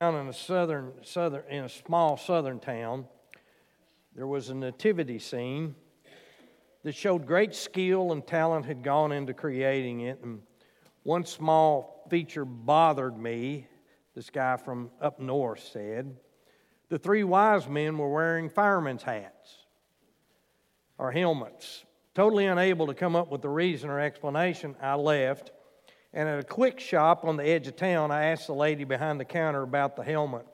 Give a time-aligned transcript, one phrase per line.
[0.00, 3.06] down in a southern, southern, in a small southern town,
[4.14, 5.74] there was a nativity scene
[6.82, 10.20] that showed great skill and talent had gone into creating it.
[10.22, 10.42] And
[11.02, 13.66] one small feature bothered me,
[14.14, 16.14] this guy from up north said.
[16.88, 19.66] The three wise men were wearing firemen's hats
[20.98, 21.84] or helmets.
[22.14, 25.52] Totally unable to come up with a reason or explanation, I left
[26.16, 29.20] and at a quick shop on the edge of town, I asked the lady behind
[29.20, 30.46] the counter about the helmet.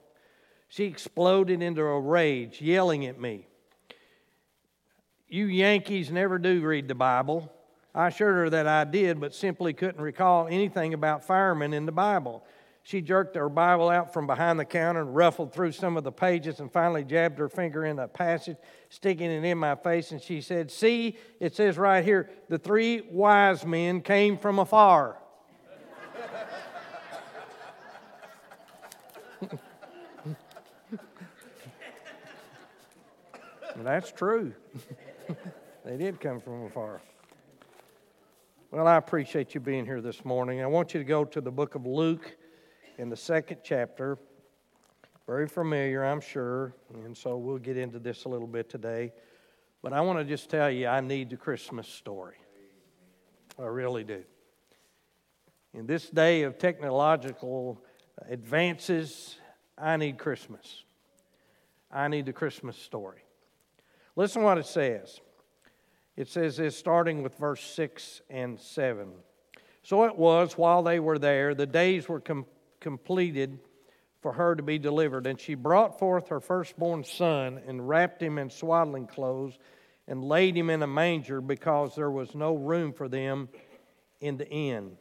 [0.68, 3.46] She exploded into a rage, yelling at me.
[5.28, 7.52] You Yankees never do read the Bible.
[7.94, 11.92] I assured her that I did, but simply couldn't recall anything about firemen in the
[11.92, 12.44] Bible.
[12.82, 16.10] She jerked her Bible out from behind the counter and ruffled through some of the
[16.10, 18.56] pages and finally jabbed her finger in a passage,
[18.88, 20.10] sticking it in my face.
[20.10, 25.21] And she said, See, it says right here, the three wise men came from afar.
[33.76, 34.52] That's true.
[35.84, 37.00] they did come from afar.
[38.70, 40.62] Well, I appreciate you being here this morning.
[40.62, 42.36] I want you to go to the book of Luke
[42.98, 44.18] in the second chapter.
[45.26, 49.12] Very familiar, I'm sure, and so we'll get into this a little bit today.
[49.82, 52.36] But I want to just tell you, I need the Christmas story.
[53.58, 54.22] I really do.
[55.74, 57.80] In this day of technological
[58.28, 59.36] advances,
[59.78, 60.84] I need Christmas.
[61.90, 63.22] I need the Christmas story.
[64.14, 65.20] Listen what it says.
[66.16, 69.12] It says this starting with verse 6 and 7.
[69.82, 72.46] So it was while they were there, the days were com-
[72.80, 73.58] completed
[74.20, 75.26] for her to be delivered.
[75.26, 79.58] And she brought forth her firstborn son and wrapped him in swaddling clothes
[80.06, 83.48] and laid him in a manger because there was no room for them
[84.20, 84.96] in the inn.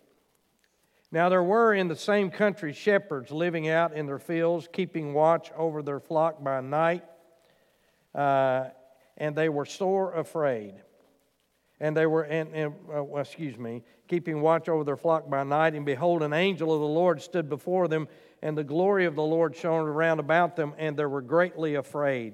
[1.11, 5.51] Now there were in the same country shepherds living out in their fields, keeping watch
[5.57, 7.03] over their flock by night.
[8.15, 8.69] Uh,
[9.21, 10.73] and they were sore afraid.
[11.79, 15.75] And they were, and, and uh, excuse me, keeping watch over their flock by night.
[15.75, 18.07] And behold, an angel of the Lord stood before them,
[18.41, 22.33] and the glory of the Lord shone around about them, and they were greatly afraid.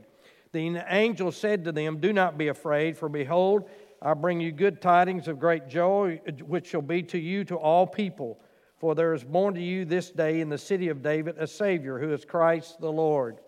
[0.54, 3.70] The angel said to them, Do not be afraid, for behold,
[4.02, 7.86] I bring you good tidings of great joy, which shall be to you to all
[7.86, 8.40] people.
[8.78, 12.00] For there is born to you this day in the city of David a Savior,
[12.00, 13.40] who is Christ the Lord.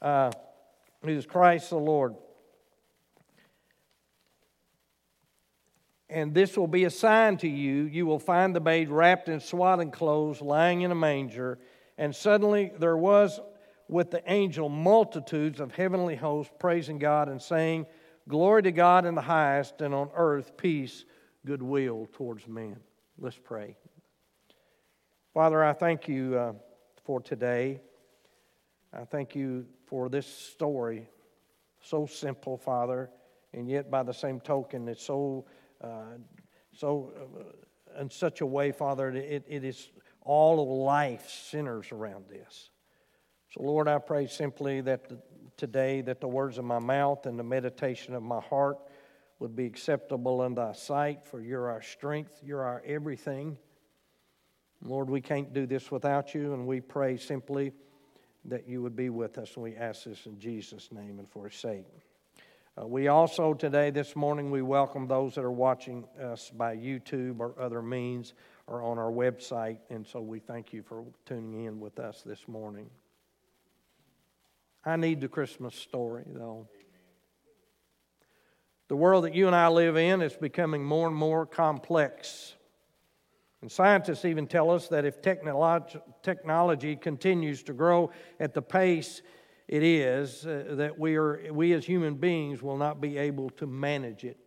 [0.00, 0.30] Uh,
[1.02, 2.14] who is Christ the Lord.
[6.14, 7.82] And this will be a sign to you.
[7.86, 11.58] You will find the babe wrapped in swaddling clothes, lying in a manger.
[11.98, 13.40] And suddenly there was
[13.88, 17.86] with the angel multitudes of heavenly hosts praising God and saying,
[18.28, 21.04] Glory to God in the highest, and on earth peace,
[21.44, 22.76] goodwill towards men.
[23.18, 23.76] Let's pray.
[25.34, 26.52] Father, I thank you uh,
[27.02, 27.80] for today.
[28.92, 31.08] I thank you for this story.
[31.82, 33.10] So simple, Father,
[33.52, 35.44] and yet by the same token, it's so
[36.72, 39.90] so, uh, in such a way, Father, it, it is
[40.22, 42.70] all of life centers around this.
[43.50, 45.18] So, Lord, I pray simply that the,
[45.56, 48.78] today that the words of my mouth and the meditation of my heart
[49.38, 53.58] would be acceptable in thy sight, for you're our strength, you're our everything.
[54.82, 57.72] Lord, we can't do this without you, and we pray simply
[58.46, 61.48] that you would be with us, and we ask this in Jesus' name and for
[61.48, 61.86] his sake.
[62.76, 67.38] Uh, we also today, this morning, we welcome those that are watching us by YouTube
[67.38, 68.34] or other means
[68.66, 69.78] or on our website.
[69.90, 72.90] And so we thank you for tuning in with us this morning.
[74.84, 76.66] I need the Christmas story, though.
[78.88, 82.54] The world that you and I live in is becoming more and more complex.
[83.60, 89.22] And scientists even tell us that if technology continues to grow at the pace
[89.66, 93.66] it is uh, that we, are, we as human beings will not be able to
[93.66, 94.38] manage it.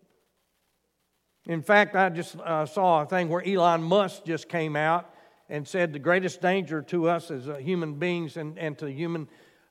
[1.48, 5.10] In fact, I just uh, saw a thing where Elon Musk just came out
[5.50, 9.28] and said the greatest danger to us as uh, human beings and, and to human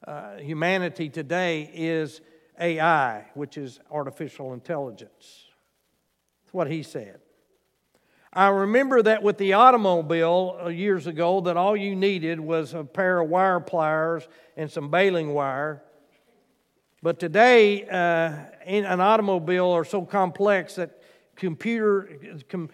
[0.07, 2.21] uh, humanity today is
[2.59, 5.45] AI, which is artificial intelligence.
[6.45, 7.21] That's what he said.
[8.37, 12.85] I remember that with the automobile uh, years ago, that all you needed was a
[12.85, 14.29] pair of wire pliers
[14.59, 15.83] and some baling wire.
[17.03, 18.33] But today, uh,
[18.67, 21.01] an automobile are so complex that
[21.35, 22.11] computer,
[22.51, 22.69] com,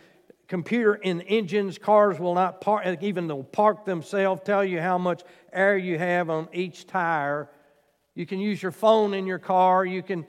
[0.49, 5.23] computer in engines, cars will not park, even they'll park themselves, tell you how much
[5.53, 7.49] air you have on each tire.
[8.17, 9.85] You can use your phone in your car.
[9.85, 10.27] You can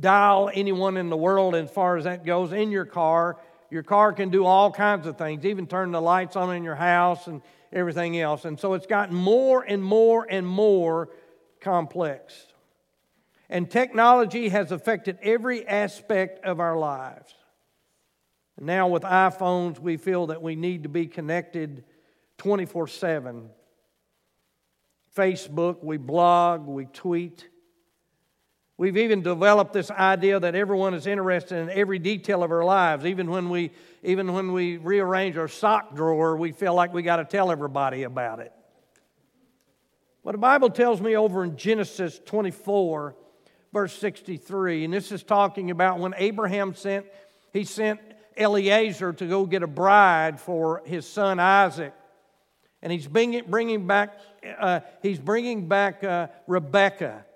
[0.00, 3.38] dial anyone in the world as far as that goes in your car
[3.70, 6.74] your car can do all kinds of things, even turn the lights on in your
[6.74, 8.44] house and, everything else.
[8.44, 11.08] And so it's gotten more and more and more
[11.60, 12.46] complex.
[13.48, 17.34] And technology has affected every aspect of our lives.
[18.58, 21.84] Now, with iPhones, we feel that we need to be connected
[22.38, 23.50] 24 7.
[25.16, 27.48] Facebook, we blog, we tweet.
[28.80, 33.04] We've even developed this idea that everyone is interested in every detail of our lives.
[33.04, 33.72] Even when we,
[34.02, 38.04] even when we rearrange our sock drawer, we feel like we got to tell everybody
[38.04, 38.54] about it.
[40.24, 43.14] But the Bible tells me over in Genesis 24,
[43.70, 47.04] verse 63, and this is talking about when Abraham sent,
[47.52, 48.00] he sent
[48.34, 51.92] Eliezer to go get a bride for his son Isaac.
[52.80, 54.18] And he's bringing, bringing back,
[54.58, 57.26] uh, he's bringing back uh, Rebekah.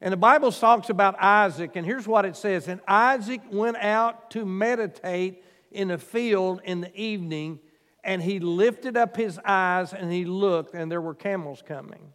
[0.00, 4.30] And the Bible talks about Isaac, and here's what it says And Isaac went out
[4.32, 7.60] to meditate in a field in the evening,
[8.02, 12.12] and he lifted up his eyes and he looked, and there were camels coming.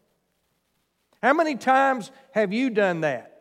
[1.21, 3.31] How many times have you done that?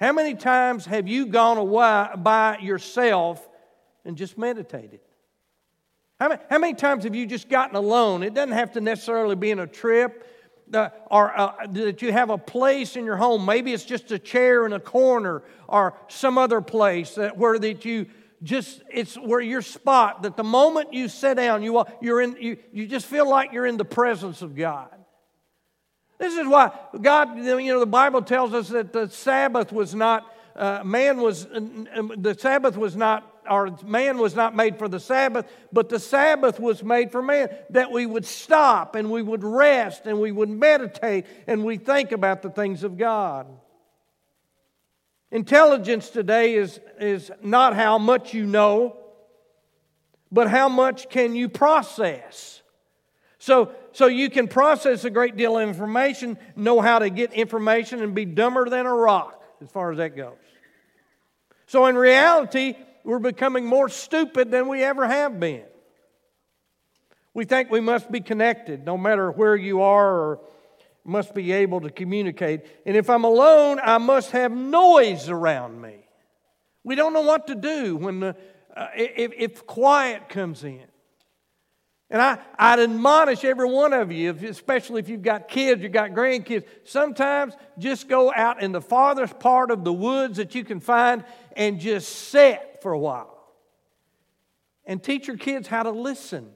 [0.00, 3.46] How many times have you gone away by yourself
[4.04, 5.00] and just meditated?
[6.18, 8.22] How many, how many times have you just gotten alone?
[8.22, 10.26] It doesn't have to necessarily be in a trip
[10.72, 13.44] uh, or uh, that you have a place in your home.
[13.44, 17.84] Maybe it's just a chair in a corner or some other place that where that
[17.84, 18.06] you
[18.42, 22.58] just it's where your spot that the moment you sit down you you're in you,
[22.72, 24.90] you just feel like you're in the presence of God.
[26.18, 30.32] This is why God you know the Bible tells us that the Sabbath was not
[30.54, 35.46] uh, man was the Sabbath was not or man was not made for the Sabbath,
[35.72, 40.06] but the Sabbath was made for man, that we would stop and we would rest
[40.06, 43.46] and we would meditate and we think about the things of God.
[45.30, 48.96] Intelligence today is, is not how much you know,
[50.30, 52.62] but how much can you process.
[53.38, 58.02] So, so you can process a great deal of information, know how to get information,
[58.02, 60.34] and be dumber than a rock as far as that goes.
[61.66, 62.74] So, in reality,
[63.06, 65.62] we're becoming more stupid than we ever have been.
[67.32, 70.40] We think we must be connected no matter where you are or
[71.04, 72.62] must be able to communicate.
[72.84, 76.08] And if I'm alone, I must have noise around me.
[76.82, 78.36] We don't know what to do when the,
[78.76, 80.86] uh, if, if quiet comes in.
[82.10, 86.10] And I, I'd admonish every one of you, especially if you've got kids, you've got
[86.10, 90.80] grandkids, sometimes just go out in the farthest part of the woods that you can
[90.80, 91.24] find
[91.56, 93.36] and just sit for a while.
[94.84, 96.52] And teach your kids how to listen.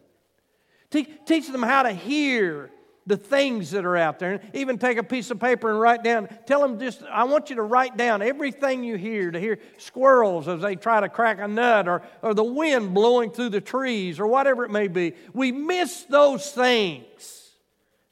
[0.88, 2.70] Teach, teach them how to hear
[3.04, 4.34] the things that are out there.
[4.34, 6.28] And even take a piece of paper and write down.
[6.46, 10.46] Tell them just, I want you to write down everything you hear, to hear squirrels
[10.46, 14.20] as they try to crack a nut or, or the wind blowing through the trees
[14.20, 15.14] or whatever it may be.
[15.34, 17.50] We miss those things,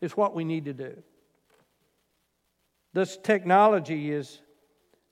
[0.01, 1.01] is what we need to do.
[2.95, 4.41] This technology is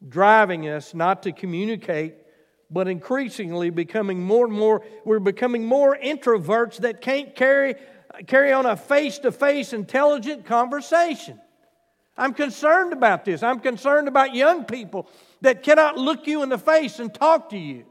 [0.09, 2.26] driving us not to communicate
[2.71, 7.77] but increasingly becoming more and more, we're becoming more introverts that can't carry,
[8.27, 11.41] carry on a face to face intelligent conversation.
[12.17, 13.43] I'm concerned about this.
[13.43, 15.09] I'm concerned about young people
[15.43, 17.85] that cannot look you in the face and talk to you.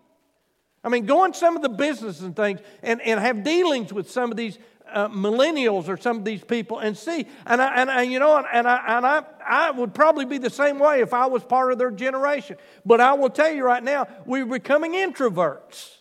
[0.84, 4.30] I mean, go some of the business and things and, and have dealings with some
[4.30, 4.60] of these
[4.96, 7.28] uh, millennials or some of these people and see.
[7.46, 10.80] And, I, and you know, and, I, and I, I would probably be the same
[10.80, 12.56] way if I was part of their generation.
[12.86, 15.92] But I will tell you right now, we're becoming introverts.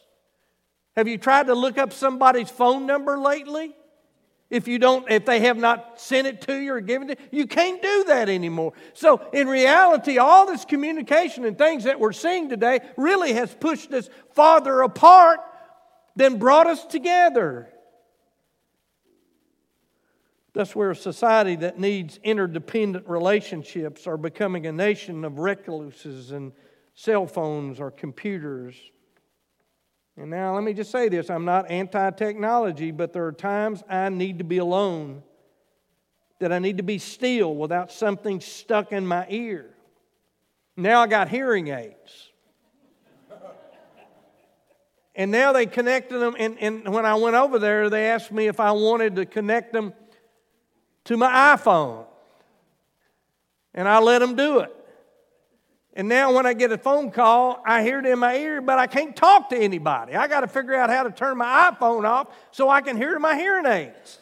[0.96, 3.74] Have you tried to look up somebody's phone number lately?
[4.48, 7.48] If you don't, if they have not sent it to you or given it, you
[7.48, 8.74] can't do that anymore.
[8.92, 13.92] So in reality, all this communication and things that we're seeing today really has pushed
[13.92, 15.40] us farther apart
[16.14, 17.68] than brought us together.
[20.54, 26.52] That's where a society that needs interdependent relationships are becoming a nation of recluses and
[26.94, 28.76] cell phones or computers.
[30.16, 33.82] And now, let me just say this I'm not anti technology, but there are times
[33.88, 35.24] I need to be alone,
[36.38, 39.70] that I need to be still without something stuck in my ear.
[40.76, 42.30] Now I got hearing aids.
[45.16, 48.46] and now they connected them, and, and when I went over there, they asked me
[48.46, 49.92] if I wanted to connect them
[51.04, 52.06] to my iPhone.
[53.74, 54.74] And I let them do it.
[55.96, 58.78] And now when I get a phone call, I hear it in my ear, but
[58.78, 60.14] I can't talk to anybody.
[60.14, 63.18] I got to figure out how to turn my iPhone off so I can hear
[63.18, 64.18] my hearing aids.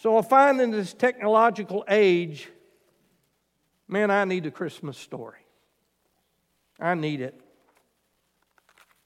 [0.00, 2.48] So I find in this technological age,
[3.88, 5.38] man, I need a Christmas story.
[6.78, 7.40] I need it.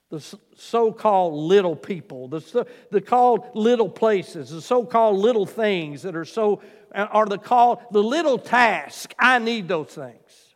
[0.09, 6.01] The so called little people, the, the called little places, the so called little things
[6.01, 6.61] that are so,
[6.93, 9.13] are the called, the little task.
[9.19, 10.55] I need those things.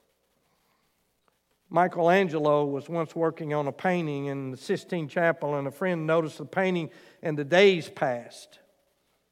[1.69, 6.39] Michelangelo was once working on a painting in the Sistine Chapel, and a friend noticed
[6.39, 6.89] the painting,
[7.21, 8.59] and the days passed.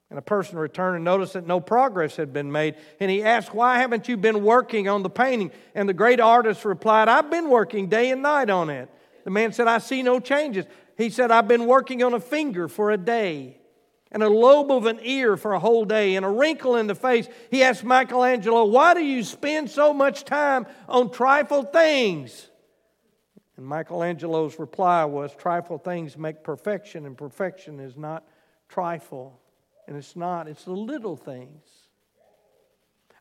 [0.10, 2.76] And a person returned and noticed that no progress had been made.
[3.00, 5.52] And he asked, Why haven't you been working on the painting?
[5.74, 8.90] And the great artist replied, I've been working day and night on it.
[9.24, 10.66] The man said, I see no changes.
[10.98, 13.58] He said, I've been working on a finger for a day,
[14.12, 16.96] and a lobe of an ear for a whole day, and a wrinkle in the
[16.96, 17.28] face.
[17.50, 22.50] He asked Michelangelo, Why do you spend so much time on trifle things?
[23.58, 28.28] And Michelangelo's reply was, Trifle things make perfection, and perfection is not
[28.70, 29.40] trifle.
[29.88, 31.81] And it's not, it's the little things.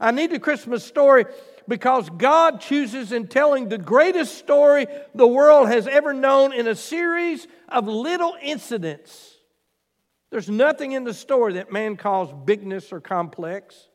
[0.01, 1.27] I need the Christmas story
[1.69, 6.75] because God chooses in telling the greatest story the world has ever known in a
[6.75, 9.37] series of little incidents.
[10.31, 13.89] There's nothing in the story that man calls bigness or complex.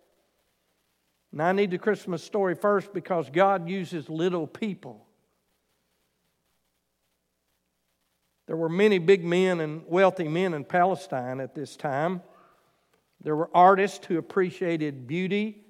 [1.32, 5.06] And I need the Christmas story first because God uses little people.
[8.48, 12.22] There were many big men and wealthy men in Palestine at this time.
[13.22, 15.65] There were artists who appreciated beauty,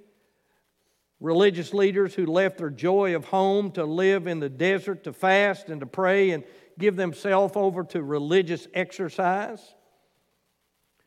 [1.25, 5.70] religious leaders who left their joy of home to live in the desert, to fast
[5.70, 6.44] and to pray and
[6.77, 9.74] give themselves over to religious exercise.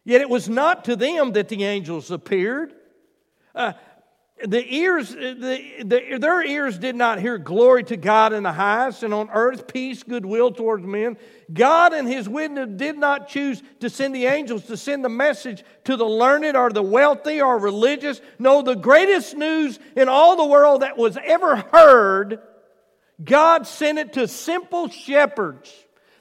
[0.05, 2.75] Yet it was not to them that the angels appeared.
[3.55, 3.75] Uh,
[4.47, 9.03] the ears, the, the, their ears did not hear glory to God in the highest,
[9.03, 11.17] and on earth peace, goodwill towards men.
[11.53, 15.65] God and His wisdom did not choose to send the angels to send the message
[15.85, 18.21] to the learned or the wealthy or religious.
[18.39, 22.41] No, the greatest news in all the world that was ever heard,
[23.23, 25.73] God sent it to simple shepherds,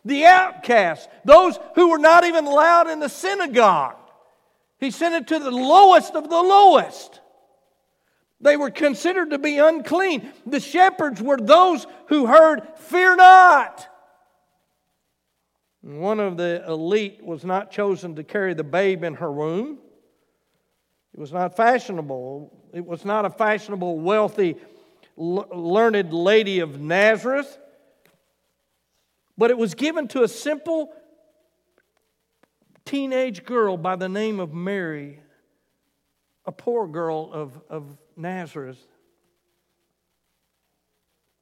[0.04, 3.96] the outcasts, those who were not even allowed in the synagogue.
[4.80, 7.22] He sent it to the lowest of the lowest.
[8.40, 10.32] They were considered to be unclean.
[10.46, 13.88] The shepherds were those who heard, Fear not.
[15.82, 19.80] One of the elite was not chosen to carry the babe in her womb.
[21.14, 22.52] It was not fashionable.
[22.74, 24.58] It was not a fashionable, wealthy,
[25.16, 27.58] learned lady of Nazareth.
[29.38, 30.94] But it was given to a simple
[32.86, 35.22] teenage girl by the name of Mary,
[36.46, 38.80] a poor girl of, of Nazareth.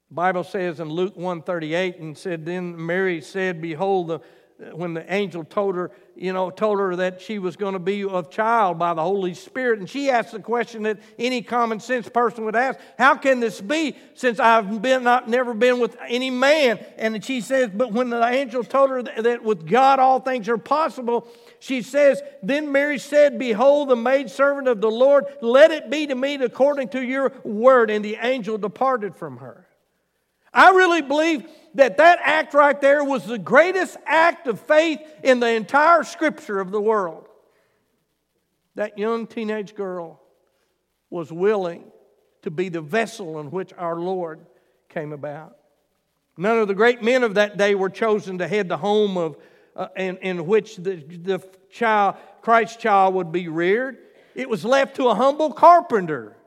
[0.09, 4.19] The Bible says in Luke 138 and said, Then Mary said, Behold, the,
[4.57, 8.05] when the angel told her, you know, told her that she was going to be
[8.05, 9.79] of child by the Holy Spirit.
[9.79, 13.59] And she asked the question that any common sense person would ask, How can this
[13.59, 16.83] be since I've been not never been with any man?
[16.97, 20.47] And she says, But when the angel told her that, that with God all things
[20.47, 21.27] are possible,
[21.59, 26.15] she says, Then Mary said, Behold, the maidservant of the Lord, let it be to
[26.15, 27.89] me according to your word.
[27.89, 29.64] And the angel departed from her.
[30.55, 35.41] I really believe that that act right there was the greatest act of faith in
[35.41, 37.27] the entire scripture of the world.
[38.75, 40.21] That young teenage girl
[41.09, 41.83] was willing
[42.43, 44.45] to be the vessel in which our Lord
[44.87, 45.57] came about.
[46.37, 49.37] None of the great men of that day were chosen to head the home of
[49.75, 53.97] uh, in, in which the, the child, Christ's child would be reared.
[54.33, 56.37] It was left to a humble carpenter.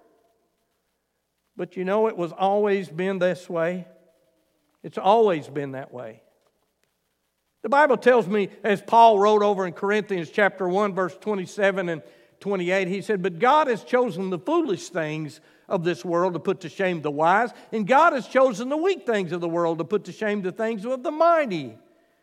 [1.56, 3.86] But you know, it was always been this way.
[4.82, 6.22] It's always been that way.
[7.62, 12.02] The Bible tells me, as Paul wrote over in Corinthians chapter 1, verse 27 and
[12.40, 16.60] 28, he said, But God has chosen the foolish things of this world to put
[16.60, 19.84] to shame the wise, and God has chosen the weak things of the world to
[19.84, 21.76] put to shame the things of the mighty.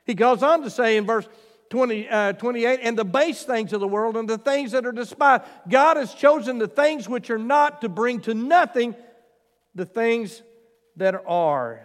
[0.06, 1.28] He goes on to say in verse
[1.70, 4.92] 20, uh, 28 and the base things of the world and the things that are
[4.92, 5.44] despised.
[5.68, 8.96] God has chosen the things which are not to bring to nothing
[9.74, 10.42] the things
[10.96, 11.85] that are.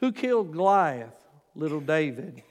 [0.00, 1.14] Who killed Goliath?
[1.54, 2.42] Little David.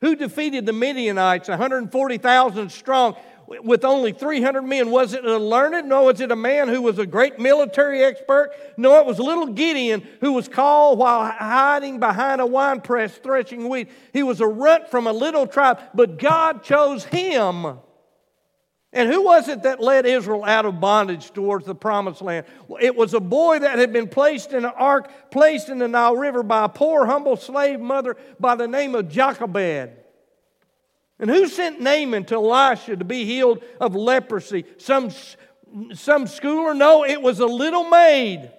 [0.00, 3.16] Who defeated the Midianites, 140,000 strong,
[3.46, 4.90] with only 300 men.
[4.90, 5.88] Was it a learned?
[5.88, 6.04] No.
[6.04, 8.50] Was it a man who was a great military expert?
[8.76, 13.90] No, it was little Gideon who was called while hiding behind a winepress threshing wheat.
[14.12, 17.78] He was a runt from a little tribe, but God chose him.
[18.94, 22.44] And who was it that led Israel out of bondage towards the promised land?
[22.78, 26.16] It was a boy that had been placed in an ark, placed in the Nile
[26.16, 29.92] River by a poor, humble slave mother by the name of Jochebed.
[31.18, 34.64] And who sent Naaman to Elisha to be healed of leprosy?
[34.76, 36.76] Some, some schooler?
[36.76, 38.50] No, it was a little maid.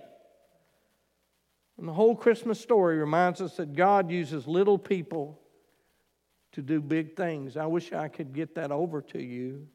[1.78, 5.40] And the whole Christmas story reminds us that God uses little people
[6.54, 7.58] to do big things.
[7.58, 9.68] I wish I could get that over to you.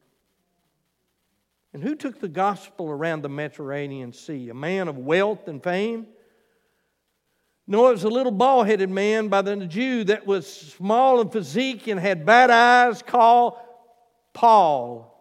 [1.73, 4.49] And who took the gospel around the Mediterranean Sea?
[4.49, 6.07] A man of wealth and fame?
[7.67, 11.29] No, it was a little bald headed man by the Jew that was small in
[11.29, 13.59] physique and had bad eyes called
[14.33, 15.15] Paul.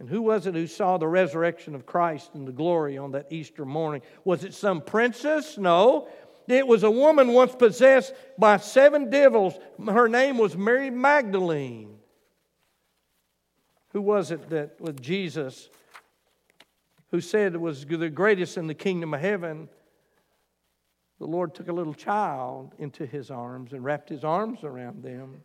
[0.00, 3.32] And who was it who saw the resurrection of Christ and the glory on that
[3.32, 4.02] Easter morning?
[4.24, 5.58] Was it some princess?
[5.58, 6.08] No.
[6.48, 9.54] It was a woman once possessed by seven devils.
[9.86, 11.97] Her name was Mary Magdalene.
[13.98, 15.70] Who was it that with Jesus
[17.10, 19.68] who said it was the greatest in the kingdom of heaven?
[21.18, 25.42] The Lord took a little child into his arms and wrapped his arms around them.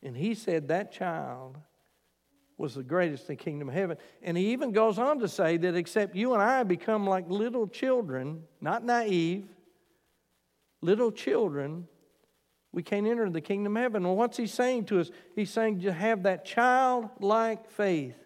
[0.00, 1.58] And he said that child
[2.56, 3.96] was the greatest in the kingdom of heaven.
[4.22, 7.66] And he even goes on to say that except you and I become like little
[7.66, 9.48] children, not naive,
[10.82, 11.88] little children,
[12.72, 14.02] we can't enter the kingdom of heaven.
[14.04, 15.10] Well, what's he saying to us?
[15.36, 18.16] He's saying to have that childlike faith.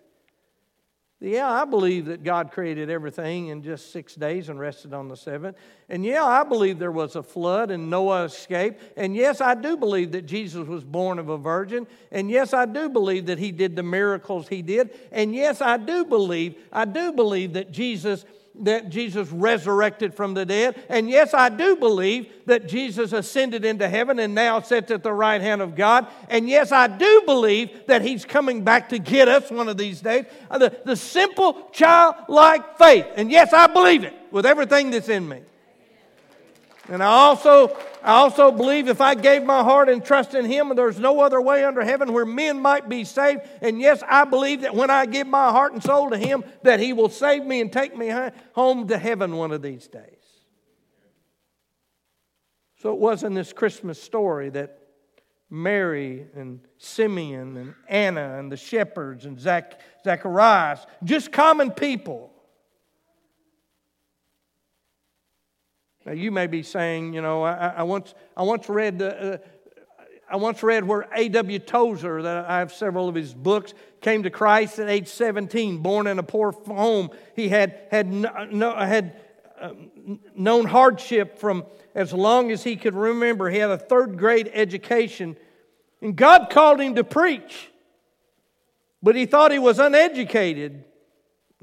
[1.19, 5.17] Yeah, I believe that God created everything in just six days and rested on the
[5.17, 5.57] seventh.
[5.88, 8.83] And yeah, I believe there was a flood and Noah escaped.
[8.99, 11.87] And yes, I do believe that Jesus was born of a virgin.
[12.12, 14.91] And yes, I do believe that he did the miracles he did.
[15.11, 18.26] And yes, I do believe, I do believe that Jesus
[18.61, 20.83] that Jesus resurrected from the dead.
[20.89, 25.13] And yes, I do believe that Jesus ascended into heaven and now sits at the
[25.13, 26.07] right hand of God.
[26.29, 30.01] And yes, I do believe that He's coming back to get us one of these
[30.01, 30.27] days.
[30.51, 33.07] Uh, the, the simple childlike faith.
[33.17, 35.41] And yes, I believe it with everything that's in me.
[36.89, 40.73] And I also, I also believe if I gave my heart and trust in Him,
[40.77, 43.41] there's no other way under heaven where men might be saved.
[43.61, 46.79] And yes, I believe that when I give my heart and soul to Him, that
[46.79, 48.13] He will save me and take me
[48.53, 50.02] home to heaven one of these days.
[52.80, 54.78] So it was in this Christmas story that
[55.50, 62.33] Mary and Simeon and Anna and the shepherds and Zach, Zacharias, just common people,
[66.06, 69.38] Now, you may be saying, you know, I, I once, I once read, uh,
[70.30, 71.58] I once read where A.W.
[71.58, 76.06] Tozer, that I have several of his books, came to Christ at age 17, born
[76.06, 77.10] in a poor home.
[77.34, 79.21] He had, had, no, had
[79.60, 79.73] uh,
[80.36, 83.50] known hardship from as long as he could remember.
[83.50, 85.36] He had a third grade education,
[86.00, 87.69] and God called him to preach,
[89.02, 90.84] but he thought he was uneducated.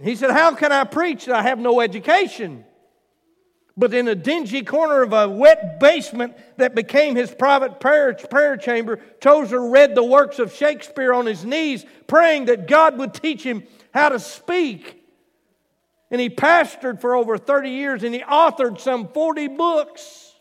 [0.01, 1.29] He said, How can I preach?
[1.29, 2.65] I have no education.
[3.75, 8.55] But in a dingy corner of a wet basement that became his private prayer, prayer
[8.55, 13.41] chamber, Tozer read the works of Shakespeare on his knees, praying that God would teach
[13.41, 15.03] him how to speak.
[16.11, 20.31] And he pastored for over 30 years and he authored some 40 books.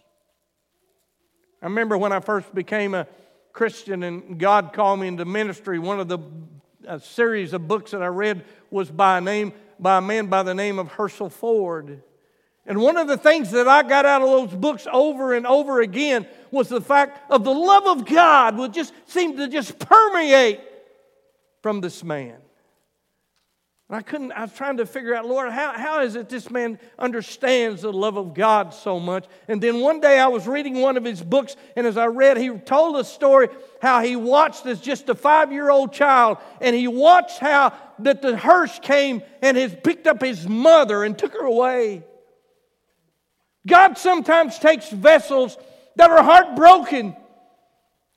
[1.62, 3.07] I remember when I first became a
[3.55, 6.18] Christian and God called me into ministry, one of the
[7.01, 10.55] series of books that I read was by a, name, by a man by the
[10.55, 12.03] name of Herschel Ford.
[12.66, 15.81] And one of the things that I got out of those books over and over
[15.81, 20.61] again was the fact of the love of God would just seem to just permeate
[21.61, 22.37] from this man.
[23.88, 26.51] And I couldn't, I was trying to figure out, Lord, how, how is it this
[26.51, 29.27] man understands the love of God so much?
[29.48, 32.38] And then one day I was reading one of his books, and as I read,
[32.38, 33.48] he told a story
[33.83, 38.22] how he watched as just a five year old child, and he watched how that
[38.22, 42.05] the hearse came and has picked up his mother and took her away.
[43.66, 45.57] God sometimes takes vessels
[45.96, 47.16] that are heartbroken,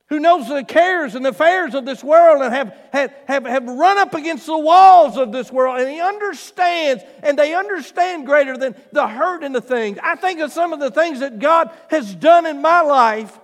[0.08, 3.66] who knows the cares and the affairs of this world and have, have, have, have
[3.66, 8.56] run up against the walls of this world, and He understands, and they understand greater
[8.56, 9.98] than the hurt and the things.
[10.02, 13.40] I think of some of the things that God has done in my life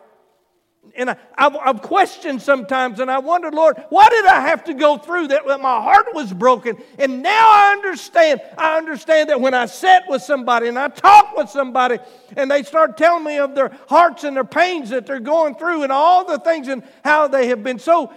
[0.95, 4.73] and I, I've, I've, questioned sometimes, and I wondered, Lord, why did I have to
[4.73, 5.45] go through that?
[5.45, 8.41] My heart was broken, and now I understand.
[8.57, 11.99] I understand that when I sit with somebody and I talk with somebody,
[12.35, 15.83] and they start telling me of their hearts and their pains that they're going through,
[15.83, 18.11] and all the things, and how they have been so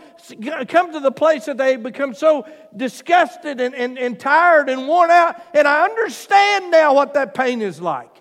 [0.68, 5.10] come to the place that they become so disgusted and, and, and tired and worn
[5.10, 8.13] out, and I understand now what that pain is like.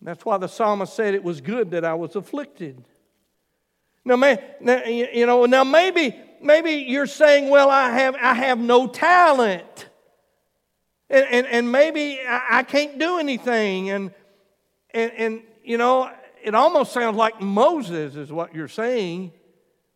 [0.00, 2.84] That's why the psalmist said it was good that I was afflicted.
[4.04, 8.58] Now, man, now, you know, now maybe maybe you're saying, well, I have I have
[8.58, 9.88] no talent,
[11.10, 14.14] and and, and maybe I, I can't do anything, and
[14.92, 16.10] and and you know,
[16.42, 19.32] it almost sounds like Moses is what you're saying.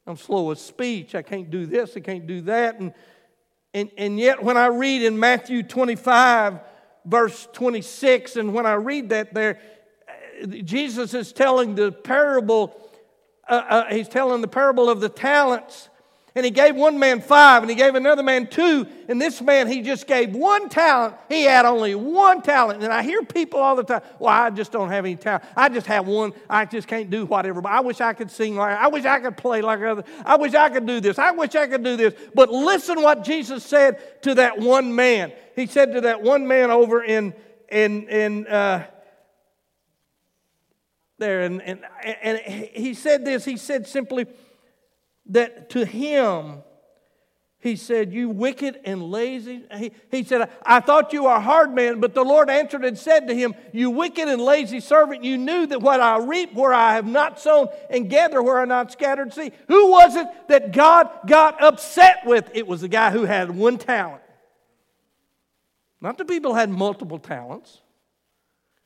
[0.06, 1.14] I'm slow of speech.
[1.14, 1.96] I can't do this.
[1.96, 2.92] I can't do that, and
[3.72, 6.60] and and yet when I read in Matthew 25
[7.04, 8.36] verse 26.
[8.36, 9.58] And when I read that there,
[10.46, 12.76] Jesus is telling the parable,
[13.48, 15.88] uh, uh, he's telling the parable of the talents.
[16.34, 18.86] And he gave one man five, and he gave another man two.
[19.06, 21.14] And this man, he just gave one talent.
[21.28, 22.82] He had only one talent.
[22.82, 25.44] And I hear people all the time, well, I just don't have any talent.
[25.54, 26.32] I just have one.
[26.48, 27.60] I just can't do whatever.
[27.60, 30.04] But I wish I could sing like I wish I could play like other.
[30.24, 31.18] I wish I could do this.
[31.18, 32.14] I wish I could do this.
[32.34, 35.32] But listen what Jesus said to that one man.
[35.54, 37.34] He said to that one man over in
[37.68, 38.86] in in uh,
[41.22, 43.44] there, and, and and he said this.
[43.44, 44.26] He said simply
[45.26, 46.62] that to him,
[47.62, 49.64] he said, You wicked and lazy.
[49.76, 52.98] He, he said, I thought you were a hard man, but the Lord answered and
[52.98, 56.74] said to him, You wicked and lazy servant, you knew that what I reap where
[56.74, 59.52] I have not sown and gather where I not scattered seed.
[59.68, 62.50] Who was it that God got upset with?
[62.52, 64.22] It was the guy who had one talent.
[66.00, 67.81] Not the people who had multiple talents.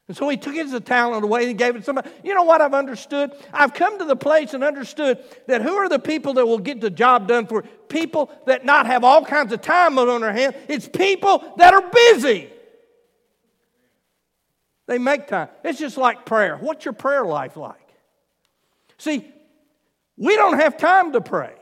[0.09, 2.11] And so he took his talent away and gave it to somebody.
[2.23, 3.33] You know what I've understood?
[3.53, 6.81] I've come to the place and understood that who are the people that will get
[6.81, 10.55] the job done for people that not have all kinds of time on their hand?
[10.69, 12.51] It's people that are busy.
[14.87, 15.49] They make time.
[15.65, 16.57] It's just like prayer.
[16.57, 17.75] What's your prayer life like?
[18.99, 19.29] See,
[20.17, 21.55] we don't have time to pray.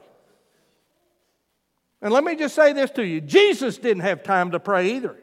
[2.03, 5.17] And let me just say this to you Jesus didn't have time to pray either.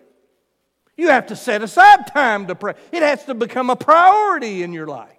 [0.98, 2.74] You have to set aside time to pray.
[2.92, 5.18] It has to become a priority in your life.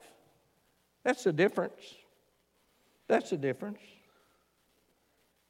[1.05, 1.83] That's the difference.
[3.09, 3.81] That's the difference.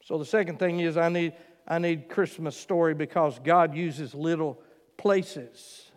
[0.04, 1.35] So the second thing is I need
[1.66, 4.61] I need Christmas story because God uses little
[4.96, 5.90] places.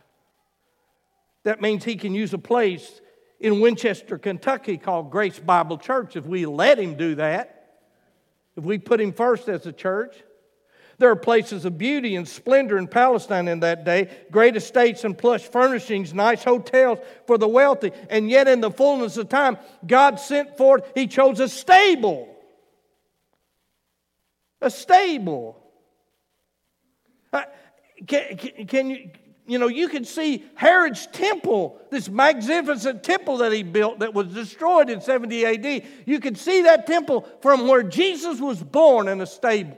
[1.44, 3.02] That means he can use a place
[3.40, 7.52] in Winchester, Kentucky called Grace Bible Church if we let him do that.
[8.56, 10.16] If we put him first as a church.
[10.98, 15.18] There are places of beauty and splendor in Palestine in that day, great estates and
[15.18, 17.92] plush furnishings, nice hotels for the wealthy.
[18.10, 22.30] And yet, in the fullness of time, God sent forth, He chose a stable.
[24.62, 25.62] A stable.
[27.34, 27.44] Uh,
[28.08, 29.10] can, can, can you,
[29.48, 34.28] you know, you can see Herod's temple, this magnificent temple that he built that was
[34.34, 35.86] destroyed in 70 AD.
[36.06, 39.78] You can see that temple from where Jesus was born in a stable.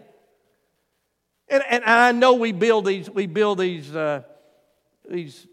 [1.50, 4.24] And, and I know we build these, we build these, uh,
[5.10, 5.48] these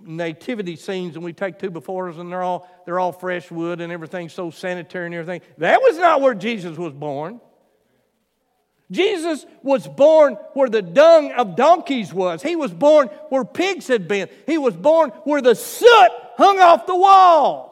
[0.00, 3.80] nativity scenes and we take two before us and they're all, they're all fresh wood
[3.80, 5.40] and everything's so sanitary and everything.
[5.58, 7.40] That was not where Jesus was born.
[8.90, 12.42] Jesus was born where the dung of donkeys was.
[12.42, 14.28] He was born where pigs had been.
[14.46, 17.71] He was born where the soot hung off the walls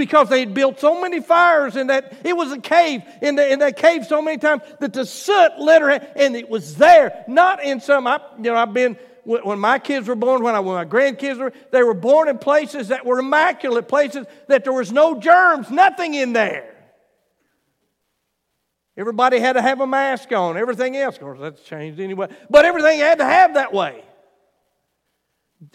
[0.00, 3.52] because they had built so many fires in that it was a cave in, the,
[3.52, 7.22] in that cave so many times that the soot lit her and it was there
[7.28, 10.60] not in some I, you know i've been when my kids were born when, I,
[10.60, 14.72] when my grandkids were they were born in places that were immaculate places that there
[14.72, 16.74] was no germs nothing in there.
[18.96, 22.64] Everybody had to have a mask on everything else of course that's changed anyway but
[22.64, 24.02] everything had to have that way.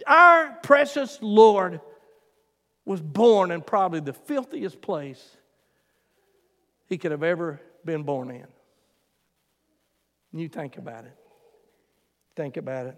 [0.08, 1.80] Our precious lord
[2.86, 5.38] was born in probably the filthiest place
[6.88, 8.48] he could have ever been born in.
[10.32, 11.18] You think about it.
[12.36, 12.98] Think about it.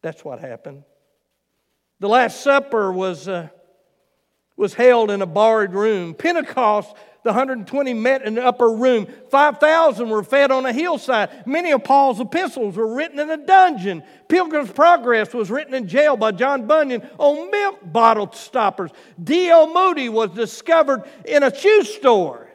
[0.00, 0.82] That's what happened.
[2.00, 3.48] The Last Supper was, uh,
[4.56, 6.14] was held in a barred room.
[6.14, 9.06] Pentecost the 120 met in the upper room.
[9.30, 11.46] 5,000 were fed on a hillside.
[11.46, 14.02] Many of Paul's epistles were written in a dungeon.
[14.28, 18.90] Pilgrim's Progress was written in jail by John Bunyan on milk bottle stoppers.
[19.22, 19.72] D.L.
[19.72, 22.48] Moody was discovered in a shoe store.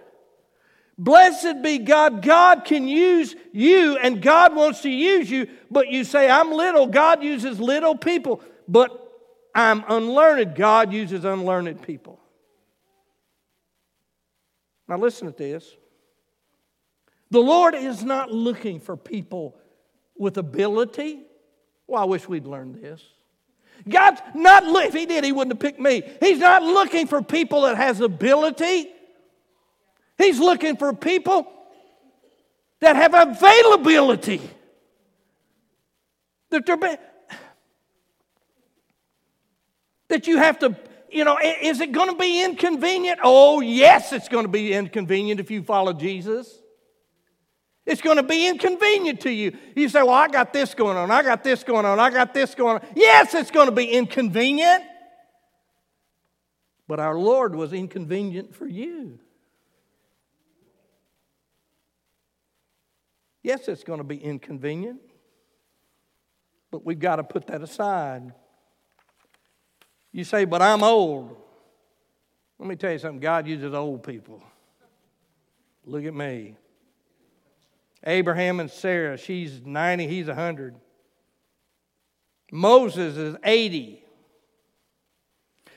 [0.98, 2.22] Blessed be God.
[2.22, 6.88] God can use you and God wants to use you, but you say, I'm little.
[6.88, 9.07] God uses little people, but
[9.58, 10.54] I'm unlearned.
[10.54, 12.20] God uses unlearned people.
[14.88, 15.76] Now, listen to this.
[17.32, 19.58] The Lord is not looking for people
[20.16, 21.24] with ability.
[21.88, 23.04] Well, I wish we'd learned this.
[23.90, 26.04] God's not, if He did, He wouldn't have picked me.
[26.22, 28.90] He's not looking for people that has ability.
[30.20, 31.52] He's looking for people
[32.80, 34.42] that have availability.
[36.52, 37.00] That they're,
[40.10, 40.76] that you have to
[41.10, 43.20] you know, is it going to be inconvenient?
[43.24, 46.62] Oh, yes, it's going to be inconvenient if you follow Jesus.
[47.86, 49.58] It's going to be inconvenient to you.
[49.76, 52.34] You say, Well, I got this going on, I got this going on, I got
[52.34, 52.88] this going on.
[52.96, 54.84] Yes, it's going to be inconvenient.
[56.88, 59.20] But our Lord was inconvenient for you.
[63.44, 65.00] Yes, it's going to be inconvenient.
[66.72, 68.34] But we've got to put that aside.
[70.18, 71.38] You say, but I'm old.
[72.58, 74.42] Let me tell you something God uses old people.
[75.86, 76.56] Look at me.
[78.04, 80.74] Abraham and Sarah, she's 90, he's 100.
[82.52, 84.04] Moses is 80.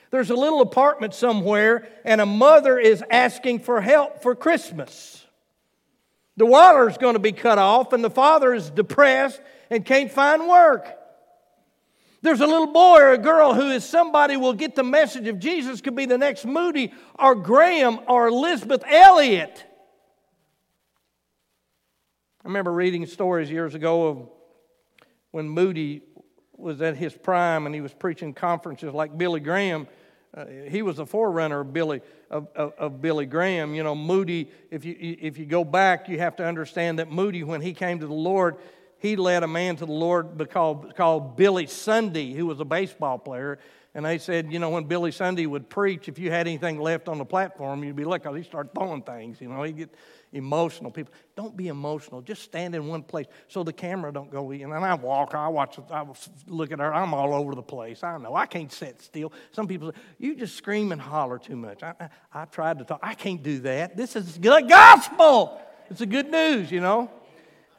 [0.09, 5.23] There's a little apartment somewhere, and a mother is asking for help for Christmas.
[6.35, 10.47] The water's going to be cut off, and the father is depressed and can't find
[10.49, 10.97] work.
[12.23, 15.39] There's a little boy or a girl who is somebody will get the message of
[15.39, 19.65] Jesus, could be the next Moody or Graham or Elisabeth Elliot.
[22.43, 24.29] I remember reading stories years ago of
[25.31, 26.01] when Moody
[26.55, 29.87] was at his prime and he was preaching conferences like Billy Graham.
[30.35, 33.75] Uh, he was a forerunner of Billy of, of, of, Billy Graham.
[33.75, 34.49] You know, Moody.
[34.69, 37.99] If you if you go back, you have to understand that Moody, when he came
[37.99, 38.55] to the Lord,
[39.01, 43.17] he led a man to the Lord called, called Billy Sunday, who was a baseball
[43.17, 43.57] player.
[43.95, 47.09] And they said, you know, when Billy Sunday would preach, if you had anything left
[47.09, 49.41] on the platform, you'd be like, oh, he started throwing things.
[49.41, 49.95] You know, he'd get
[50.31, 50.91] emotional.
[50.91, 52.21] People, don't be emotional.
[52.21, 54.61] Just stand in one place so the camera don't go in.
[54.71, 56.05] And I walk, I watch, I
[56.45, 56.93] look at her.
[56.93, 58.03] I'm all over the place.
[58.03, 59.33] I know I can't sit still.
[59.51, 61.81] Some people say, you just scream and holler too much.
[61.81, 62.09] I, I,
[62.43, 62.99] I tried to talk.
[63.01, 63.97] I can't do that.
[63.97, 65.59] This is the gospel.
[65.89, 67.09] It's the good news, you know.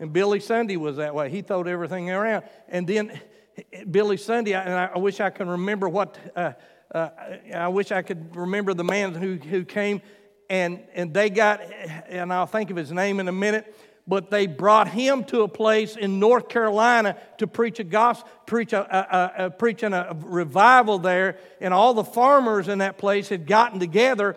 [0.03, 1.31] And Billy Sunday was that way.
[1.31, 2.43] He throwed everything around.
[2.69, 3.21] And then
[3.88, 6.55] Billy Sunday, and I wish I could remember what, uh,
[6.93, 7.11] uh,
[7.55, 10.03] I wish I could remember the man who, who came
[10.51, 11.61] and, and they got,
[12.09, 15.49] and I'll think of his name in a minute, but they brought him to a
[15.49, 20.99] place in North Carolina to preach a gospel, preach a, a, a, preaching a revival
[20.99, 24.37] there, and all the farmers in that place had gotten together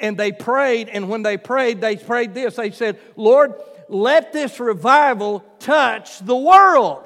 [0.00, 2.56] and they prayed, and when they prayed, they prayed this.
[2.56, 3.54] They said, Lord,
[3.88, 7.04] let this revival touch the world.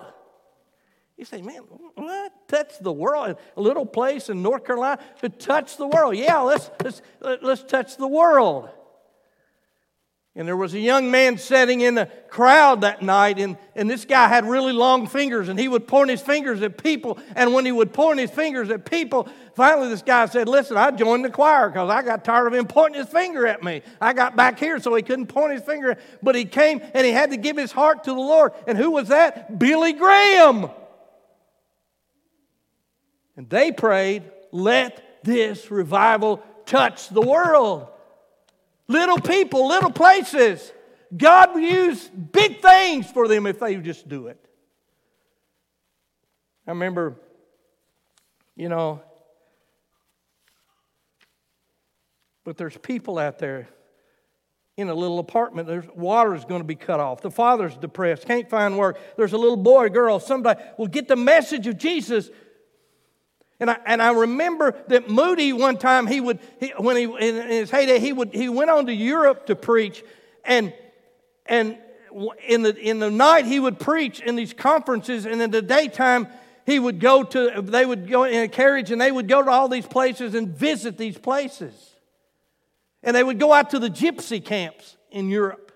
[1.17, 1.63] You say, man,
[1.97, 2.33] what?
[2.47, 3.37] Touch the world?
[3.57, 6.17] A little place in North Carolina to touch the world.
[6.17, 8.71] Yeah, let's, let's, let's touch the world.
[10.39, 14.05] And there was a young man sitting in the crowd that night, and, and this
[14.05, 17.19] guy had really long fingers, and he would point his fingers at people.
[17.35, 20.93] And when he would point his fingers at people, finally this guy said, Listen, I
[20.93, 23.83] joined the choir because I got tired of him pointing his finger at me.
[24.01, 25.99] I got back here so he couldn't point his finger.
[26.23, 28.53] But he came and he had to give his heart to the Lord.
[28.69, 29.59] And who was that?
[29.59, 30.71] Billy Graham.
[33.37, 34.23] And they prayed,
[34.53, 37.89] Let this revival touch the world
[38.89, 40.73] little people, little places.
[41.17, 44.39] God will use big things for them if they just do it.
[46.67, 47.17] I remember,
[48.57, 49.01] you know,
[52.45, 53.69] but there's people out there
[54.77, 55.67] in a little apartment.
[55.67, 57.21] There's water's going to be cut off.
[57.21, 58.99] The father's depressed, can't find work.
[59.17, 62.31] There's a little boy, girl, somebody will get the message of Jesus
[63.61, 67.49] and I, and I remember that Moody one time he would he, when he in
[67.49, 70.05] his heyday he would he went on to Europe to preach.
[70.45, 70.73] And
[71.47, 71.77] and
[72.47, 75.27] in the in the night he would preach in these conferences.
[75.27, 76.29] And in the daytime
[76.67, 79.51] he would go to they would go in a carriage and they would go to
[79.51, 81.97] all these places and visit these places.
[83.03, 85.73] And they would go out to the gypsy camps in Europe.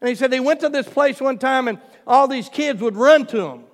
[0.00, 2.96] And he said they went to this place one time and all these kids would
[2.96, 3.64] run to him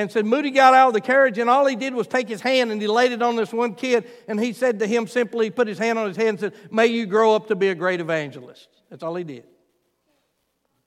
[0.00, 2.40] and said Moody got out of the carriage and all he did was take his
[2.40, 5.50] hand and he laid it on this one kid and he said to him simply,
[5.50, 7.74] put his hand on his head and said, May you grow up to be a
[7.74, 8.68] great evangelist.
[8.88, 9.44] That's all he did.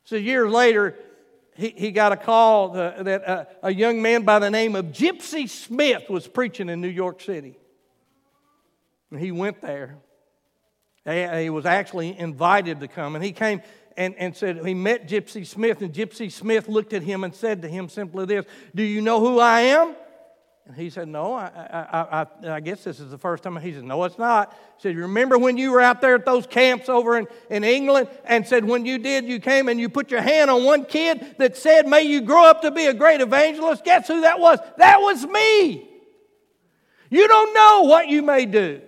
[0.05, 0.97] So years later,
[1.55, 5.47] he, he got a call that uh, a young man by the name of Gypsy
[5.47, 7.59] Smith was preaching in New York City.
[9.11, 9.97] And he went there.
[11.05, 13.13] He was actually invited to come.
[13.13, 13.61] And he came
[13.97, 17.61] and, and said, he met Gypsy Smith, and Gypsy Smith looked at him and said
[17.61, 19.95] to him simply this Do you know who I am?
[20.65, 21.45] And he said, No, I,
[21.91, 23.55] I, I, I guess this is the first time.
[23.57, 24.53] He said, No, it's not.
[24.77, 28.07] He said, Remember when you were out there at those camps over in, in England
[28.23, 31.35] and said, When you did, you came and you put your hand on one kid
[31.37, 33.83] that said, May you grow up to be a great evangelist?
[33.83, 34.59] Guess who that was?
[34.77, 35.89] That was me.
[37.09, 38.81] You don't know what you may do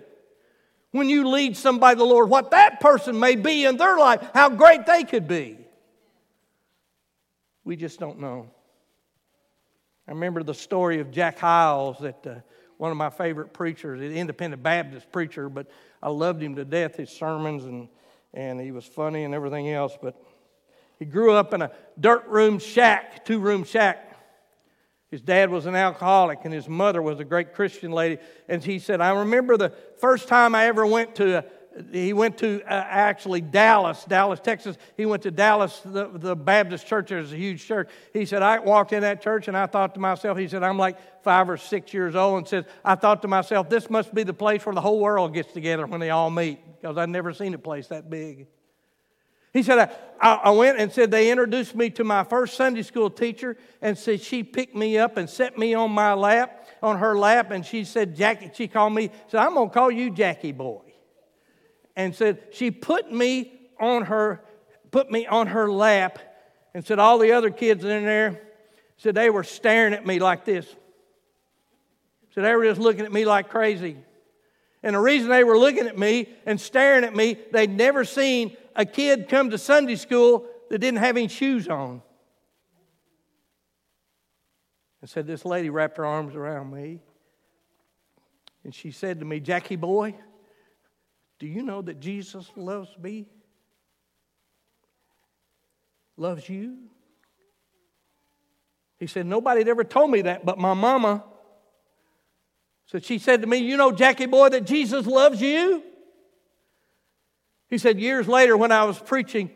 [0.95, 4.25] when you lead somebody to the Lord, what that person may be in their life,
[4.33, 5.57] how great they could be.
[7.65, 8.49] We just don't know.
[10.07, 12.35] I remember the story of Jack Hyles, that uh,
[12.77, 15.67] one of my favorite preachers, an independent Baptist preacher, but
[16.01, 17.89] I loved him to death, his sermons, and,
[18.33, 19.97] and he was funny and everything else.
[20.01, 20.15] But
[20.97, 24.14] he grew up in a dirt room shack, two room shack
[25.11, 28.17] his dad was an alcoholic, and his mother was a great Christian lady.
[28.49, 31.45] And he said, I remember the first time I ever went to
[31.91, 34.77] he went to uh, actually Dallas, Dallas, Texas.
[34.95, 37.09] He went to Dallas, the, the Baptist church.
[37.09, 37.89] There's a huge church.
[38.13, 40.77] He said, I walked in that church and I thought to myself, he said, I'm
[40.77, 44.23] like five or six years old, and says, I thought to myself, this must be
[44.23, 47.33] the place where the whole world gets together when they all meet, because I'd never
[47.33, 48.47] seen a place that big.
[49.55, 49.89] He said,
[50.19, 53.97] I, I, went and said, they introduced me to my first Sunday school teacher and
[53.97, 57.65] said she picked me up and set me on my lap, on her lap, and
[57.65, 60.81] she said, Jackie, she called me, said, I'm going to call you Jackie boy.
[61.95, 64.43] And said she put me on her
[64.91, 66.19] put me on her lap.
[66.73, 68.41] And said all the other kids in there
[68.97, 70.67] said they were staring at me like this.
[72.31, 73.95] So they were just looking at me like crazy.
[74.83, 78.57] And the reason they were looking at me and staring at me they'd never seen
[78.75, 82.01] a kid come to sunday school that didn't have any shoes on
[85.01, 86.99] and said this lady wrapped her arms around me
[88.63, 90.15] and she said to me jackie boy
[91.39, 93.27] do you know that Jesus loves me?
[96.17, 96.77] Loves you?
[98.97, 101.25] He said, Nobody had ever told me that but my mama.
[102.85, 105.83] So she said to me, You know, Jackie boy, that Jesus loves you?
[107.69, 109.49] He said, Years later, when I was preaching,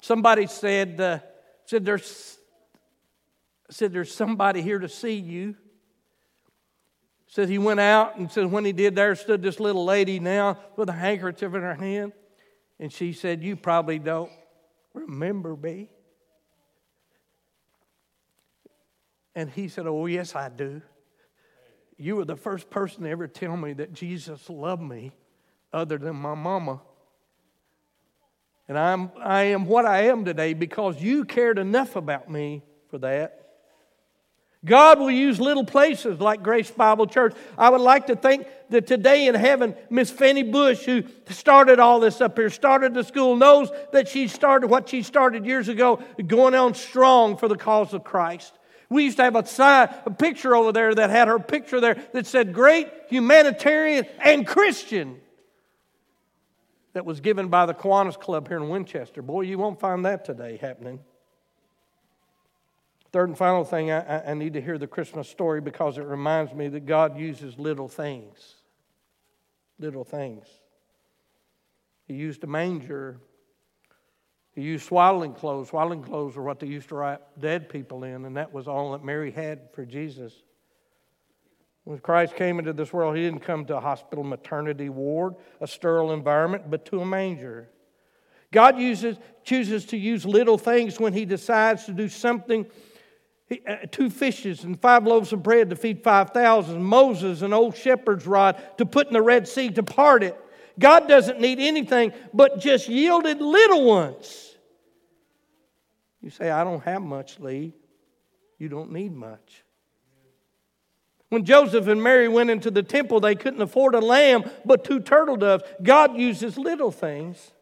[0.00, 1.18] somebody said, uh,
[1.64, 2.38] said, there's,
[3.70, 5.56] said, There's somebody here to see you.
[7.28, 10.58] Says he went out and said when he did there stood this little lady now
[10.76, 12.12] with a handkerchief in her hand.
[12.78, 14.30] And she said, You probably don't
[14.94, 15.90] remember me.
[19.34, 20.80] And he said, Oh, yes, I do.
[21.98, 25.12] You were the first person to ever tell me that Jesus loved me
[25.72, 26.80] other than my mama.
[28.68, 32.98] And I'm, I am what I am today because you cared enough about me for
[32.98, 33.46] that.
[34.64, 37.34] God will use little places like Grace Bible Church.
[37.56, 42.00] I would like to think that today in heaven, Miss Fanny Bush, who started all
[42.00, 46.02] this up here, started the school, knows that she started what she started years ago,
[46.26, 48.52] going on strong for the cause of Christ.
[48.88, 52.02] We used to have a sign, a picture over there that had her picture there
[52.12, 55.20] that said great humanitarian and Christian.
[56.96, 59.20] That was given by the Kiwanis Club here in Winchester.
[59.20, 61.00] Boy, you won't find that today happening.
[63.12, 66.54] Third and final thing, I, I, need to hear the Christmas story because it reminds
[66.54, 68.54] me that God uses little things.
[69.78, 70.46] Little things.
[72.06, 73.20] He used a manger.
[74.54, 75.68] He used swaddling clothes.
[75.68, 78.92] Swaddling clothes are what they used to wrap dead people in, and that was all
[78.92, 80.32] that Mary had for Jesus.
[81.86, 85.68] When Christ came into this world, he didn't come to a hospital maternity ward, a
[85.68, 87.68] sterile environment, but to a manger.
[88.50, 92.66] God uses, chooses to use little things when he decides to do something
[93.68, 98.26] uh, two fishes and five loaves of bread to feed 5,000, Moses, an old shepherd's
[98.26, 100.36] rod to put in the Red Sea to part it.
[100.80, 104.56] God doesn't need anything but just yielded little ones.
[106.20, 107.74] You say, I don't have much, Lee.
[108.58, 109.62] You don't need much.
[111.28, 115.00] When Joseph and Mary went into the temple, they couldn't afford a lamb but two
[115.00, 115.64] turtle doves.
[115.82, 117.52] God uses little things.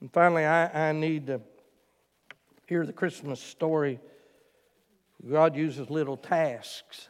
[0.00, 1.40] And finally, I, I need to
[2.66, 4.00] hear the Christmas story,
[5.28, 7.08] God uses little tasks.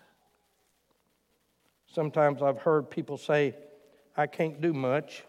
[1.93, 3.55] Sometimes I've heard people say,
[4.17, 5.25] I can't do much.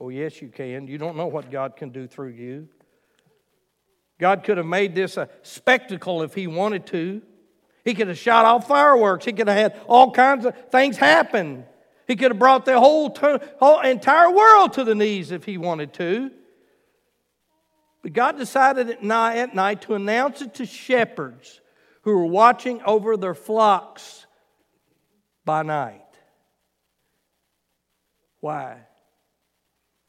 [0.00, 0.86] Oh, yes, you can.
[0.86, 2.68] You don't know what God can do through you.
[4.18, 7.22] God could have made this a spectacle if He wanted to.
[7.86, 9.24] He could have shot off fireworks.
[9.24, 11.64] He could have had all kinds of things happen.
[12.08, 13.16] He could have brought the whole,
[13.60, 16.32] whole entire world to the knees if He wanted to.
[18.02, 21.60] But God decided at night, at night to announce it to shepherds
[22.02, 24.26] who were watching over their flocks
[25.44, 26.02] by night.
[28.40, 28.78] Why?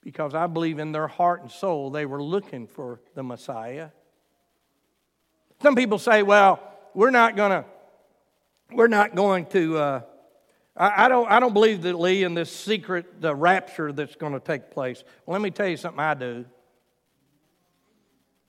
[0.02, 3.90] Because I believe in their heart and soul they were looking for the Messiah.
[5.62, 6.60] Some people say, well,
[6.98, 7.64] we're not going to,
[8.72, 10.02] we're not going to, uh,
[10.76, 14.34] I, I, don't, I don't believe that Lee in this secret the rapture that's going
[14.34, 15.04] to take place.
[15.28, 16.45] Let me tell you something I do.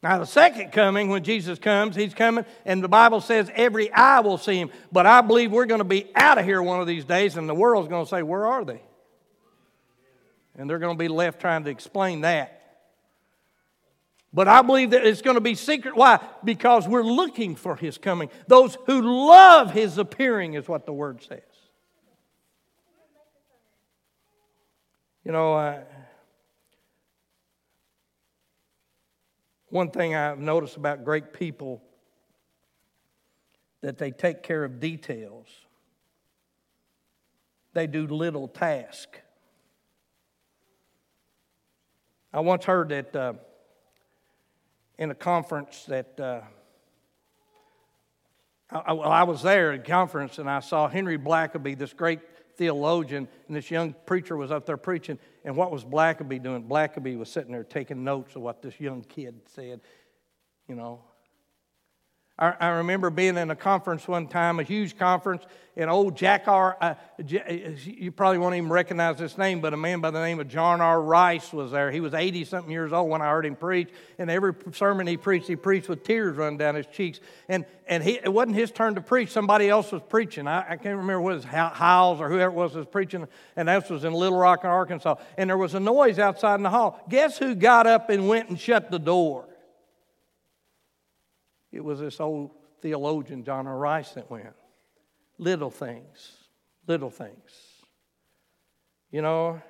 [0.02, 4.20] Now, the second coming, when Jesus comes, he's coming, and the Bible says every eye
[4.20, 4.70] will see him.
[4.90, 7.46] But I believe we're going to be out of here one of these days, and
[7.46, 8.80] the world's going to say, Where are they?
[10.56, 12.57] And they're going to be left trying to explain that.
[14.32, 15.96] But I believe that it's going to be secret.
[15.96, 16.20] Why?
[16.44, 18.28] Because we're looking for his coming.
[18.46, 21.40] Those who love his appearing is what the word says.
[25.24, 25.84] You know,
[29.70, 31.82] One thing I've noticed about great people
[33.82, 35.46] that they take care of details.
[37.74, 39.08] They do little task.
[42.32, 43.32] I once heard that uh,
[44.98, 46.40] in a conference that uh,
[48.70, 52.20] I, well, I was there at a conference and I saw Henry Blackaby, this great
[52.56, 55.18] theologian, and this young preacher was up there preaching.
[55.44, 56.64] And what was Blackaby doing?
[56.64, 59.80] Blackaby was sitting there taking notes of what this young kid said.
[60.68, 61.00] You know,
[62.38, 65.42] I, I remember being in a conference one time, a huge conference,
[65.76, 66.76] and old Jack R.
[66.80, 70.38] Uh, J, you probably won't even recognize this name, but a man by the name
[70.38, 71.00] of John R.
[71.00, 71.90] Rice was there.
[71.90, 75.16] He was 80 something years old when I heard him preach, and every sermon he
[75.16, 77.18] preached, he preached with tears running down his cheeks.
[77.48, 80.46] And, and he, it wasn't his turn to preach, somebody else was preaching.
[80.46, 83.26] I, I can't remember what it was, Howells or whoever it was was preaching,
[83.56, 85.16] and that was in Little Rock, Arkansas.
[85.36, 87.00] And there was a noise outside in the hall.
[87.08, 89.47] Guess who got up and went and shut the door?
[91.72, 92.50] It was this old
[92.80, 93.76] theologian, John R.
[93.76, 94.54] Rice, that went.
[95.38, 96.36] Little things,
[96.86, 97.52] little things.
[99.10, 99.62] You know,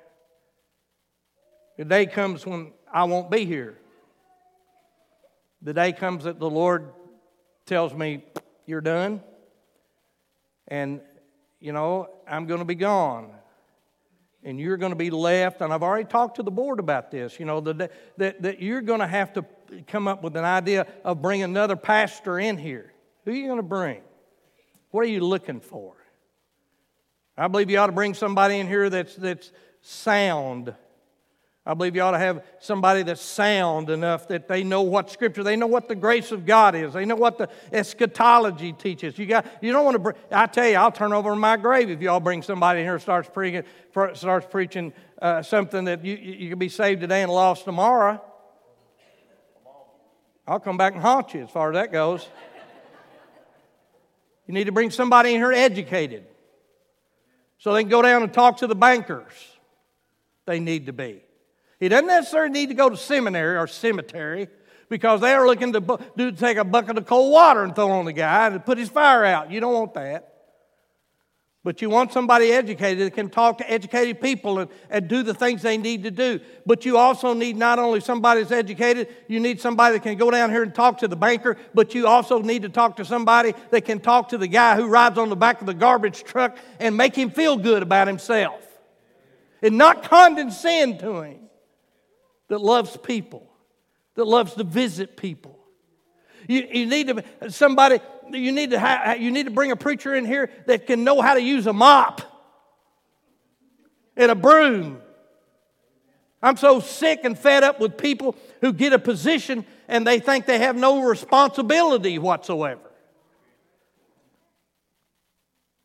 [1.77, 3.77] the day comes when I won't be here.
[5.61, 6.89] The day comes that the Lord
[7.65, 8.23] tells me,
[8.65, 9.21] You're done.
[10.67, 11.01] And,
[11.59, 13.31] you know, I'm going to be gone.
[14.43, 15.61] And you're going to be left.
[15.61, 18.81] And I've already talked to the board about this, you know, that, that, that you're
[18.81, 19.43] going to have to
[19.87, 22.93] come up with an idea of bringing another pastor in here.
[23.25, 24.01] Who are you going to bring?
[24.91, 25.95] What are you looking for?
[27.37, 29.51] I believe you ought to bring somebody in here that's, that's
[29.81, 30.73] sound.
[31.65, 35.43] I believe you ought to have somebody that's sound enough that they know what Scripture,
[35.43, 39.17] they know what the grace of God is, they know what the eschatology teaches.
[39.17, 40.15] You got, you don't want to.
[40.31, 43.29] I tell you, I'll turn over my grave if y'all bring somebody in here starts
[43.31, 43.63] preaching,
[44.13, 48.21] starts preaching uh, something that you, you can be saved today and lost tomorrow.
[50.49, 52.27] I'll come back and haunt you as far as that goes.
[54.47, 56.25] You need to bring somebody in here educated
[57.59, 59.31] so they can go down and talk to the bankers.
[60.47, 61.21] They need to be.
[61.79, 64.47] He doesn't necessarily need to go to seminary or cemetery
[64.89, 68.05] because they are looking to do, take a bucket of cold water and throw on
[68.05, 69.51] the guy and put his fire out.
[69.51, 70.38] You don't want that.
[71.61, 75.33] But you want somebody educated that can talk to educated people and, and do the
[75.33, 76.39] things they need to do.
[76.65, 80.31] But you also need not only somebody that's educated, you need somebody that can go
[80.31, 83.53] down here and talk to the banker, but you also need to talk to somebody
[83.71, 86.57] that can talk to the guy who rides on the back of the garbage truck
[86.79, 88.65] and make him feel good about himself.
[89.61, 91.39] And not condescend to him.
[92.47, 93.47] That loves people,
[94.15, 95.58] that loves to visit people.
[96.49, 97.99] You, you need to, somebody
[98.31, 101.21] you need to ha- you need to bring a preacher in here that can know
[101.21, 102.23] how to use a mop
[104.17, 104.99] and a broom.
[106.41, 110.47] I'm so sick and fed up with people who get a position and they think
[110.47, 112.81] they have no responsibility whatsoever.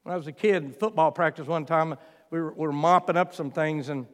[0.05, 1.95] When I was a kid in football practice one time,
[2.31, 4.07] we were, we were mopping up some things, and,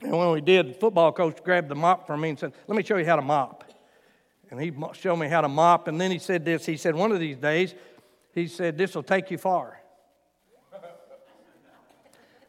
[0.00, 2.76] and when we did, the football coach grabbed the mop from me and said, Let
[2.76, 3.65] me show you how to mop.
[4.50, 5.88] And he showed me how to mop.
[5.88, 6.64] And then he said this.
[6.64, 7.74] He said, one of these days,
[8.32, 9.80] he said, this will take you far.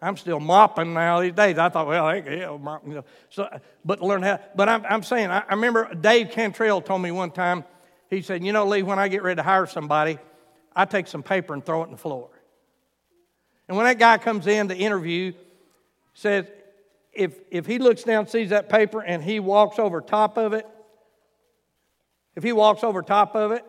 [0.01, 1.57] I'm still mopping now these days.
[1.57, 2.85] I thought, well, yeah, mop.
[3.29, 3.47] So,
[3.83, 4.39] but learn how.
[4.55, 7.63] But I'm, I'm saying, I, I remember Dave Cantrell told me one time.
[8.09, 10.17] He said, you know, Lee, when I get ready to hire somebody,
[10.75, 12.29] I take some paper and throw it on the floor.
[13.67, 15.33] And when that guy comes in to interview,
[16.13, 16.45] says,
[17.11, 20.65] if if he looks down, sees that paper, and he walks over top of it,
[22.37, 23.65] if he walks over top of it,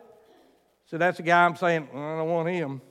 [0.85, 2.83] so that's the guy I'm saying, I don't want him.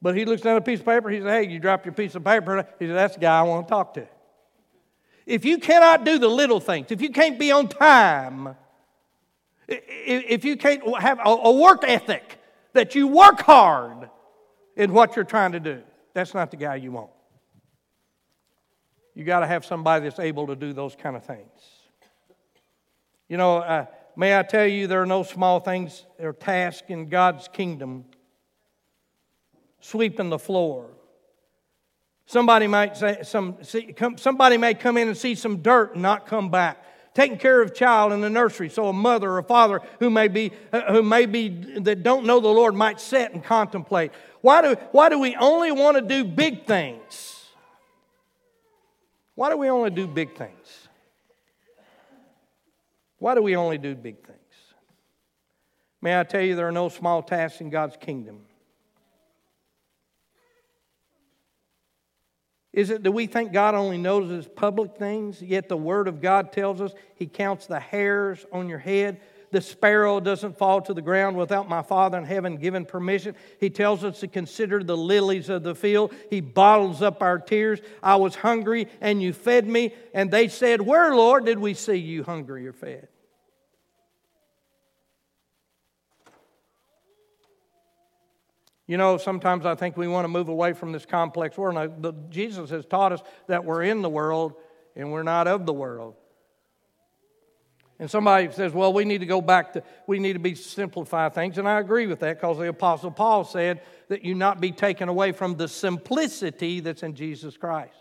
[0.00, 1.92] But he looks down at a piece of paper, he says, Hey, you dropped your
[1.92, 2.66] piece of paper.
[2.78, 4.08] He said, That's the guy I want to talk to.
[5.26, 8.56] If you cannot do the little things, if you can't be on time,
[9.68, 12.38] if you can't have a work ethic,
[12.72, 14.08] that you work hard
[14.74, 15.82] in what you're trying to do,
[16.14, 17.10] that's not the guy you want.
[19.14, 21.50] You got to have somebody that's able to do those kind of things.
[23.28, 23.86] You know, uh,
[24.16, 28.04] May I tell you, there are no small things or tasks in God's kingdom.
[29.80, 30.90] Sweeping the floor.
[32.26, 36.02] Somebody might say, some, see, come, somebody may come in and see some dirt and
[36.02, 36.78] not come back.
[37.12, 40.26] Taking care of child in the nursery, so a mother or a father who may
[40.26, 41.48] be, uh, who may be
[41.80, 44.10] that don't know the Lord might sit and contemplate.
[44.40, 47.44] Why do, why do we only want to do big things?
[49.36, 50.83] Why do we only do big things?
[53.18, 54.38] Why do we only do big things?
[56.02, 58.40] May I tell you, there are no small tasks in God's kingdom.
[62.74, 66.52] Is it that we think God only notices public things, yet the Word of God
[66.52, 69.20] tells us He counts the hairs on your head?
[69.54, 73.36] The sparrow doesn't fall to the ground without my Father in heaven giving permission.
[73.60, 76.12] He tells us to consider the lilies of the field.
[76.28, 77.78] He bottles up our tears.
[78.02, 79.94] I was hungry and you fed me.
[80.12, 83.06] And they said, Where, Lord, did we see you hungry or fed?
[88.88, 92.02] You know, sometimes I think we want to move away from this complex world.
[92.02, 94.54] Now, Jesus has taught us that we're in the world
[94.96, 96.16] and we're not of the world.
[97.98, 101.28] And somebody says, well, we need to go back to, we need to be simplify
[101.28, 101.58] things.
[101.58, 105.08] And I agree with that because the Apostle Paul said that you not be taken
[105.08, 107.94] away from the simplicity that's in Jesus Christ.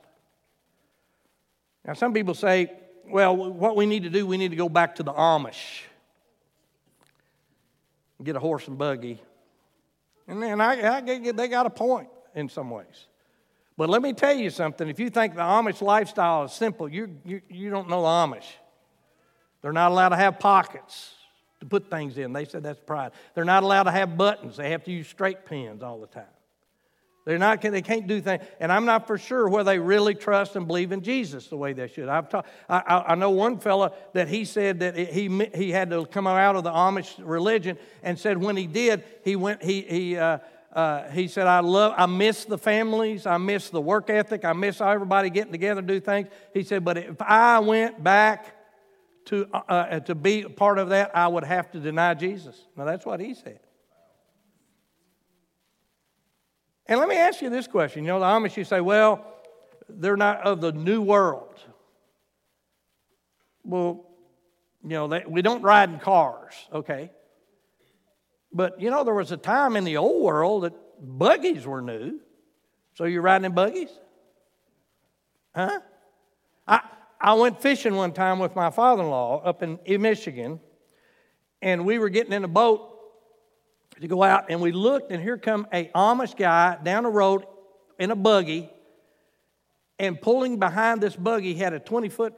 [1.85, 2.71] Now, some people say,
[3.05, 5.81] well, what we need to do, we need to go back to the Amish,
[8.23, 9.21] get a horse and buggy.
[10.27, 13.07] And then I, I, they got a point in some ways.
[13.75, 17.19] But let me tell you something if you think the Amish lifestyle is simple, you,
[17.25, 18.45] you, you don't know the Amish.
[19.63, 21.15] They're not allowed to have pockets
[21.61, 22.33] to put things in.
[22.33, 23.13] They said that's pride.
[23.33, 24.57] They're not allowed to have buttons.
[24.57, 26.25] They have to use straight pins all the time.
[27.25, 28.43] They're not, they can't do things.
[28.59, 31.71] And I'm not for sure whether they really trust and believe in Jesus the way
[31.71, 32.09] they should.
[32.09, 36.05] I've ta- I, I know one fella that he said that he, he had to
[36.05, 40.17] come out of the Amish religion and said when he did, he went, he, he,
[40.17, 40.39] uh,
[40.73, 44.51] uh, he said, I love, I miss the families, I miss the work ethic, I
[44.51, 46.27] miss everybody getting together to do things.
[46.53, 48.53] He said, but if I went back
[49.25, 52.67] to, uh, uh, to be part of that, I would have to deny Jesus.
[52.75, 53.59] Now, that's what he said.
[56.85, 58.03] And let me ask you this question.
[58.03, 59.25] You know, the Amish, you say, well,
[59.87, 61.59] they're not of the new world.
[63.63, 64.05] Well,
[64.83, 67.09] you know, they, we don't ride in cars, okay?
[68.51, 72.19] But, you know, there was a time in the old world that buggies were new.
[72.95, 73.89] So you're riding in buggies?
[75.55, 75.79] Huh?
[76.67, 76.81] I,
[77.23, 80.59] I went fishing one time with my father in law up in, Michigan,
[81.61, 82.89] and we were getting in a boat
[84.01, 87.45] to go out, and we looked, and here come a Amish guy down the road
[87.97, 88.69] in a buggy,
[89.97, 92.33] and pulling behind this buggy had a 20 foot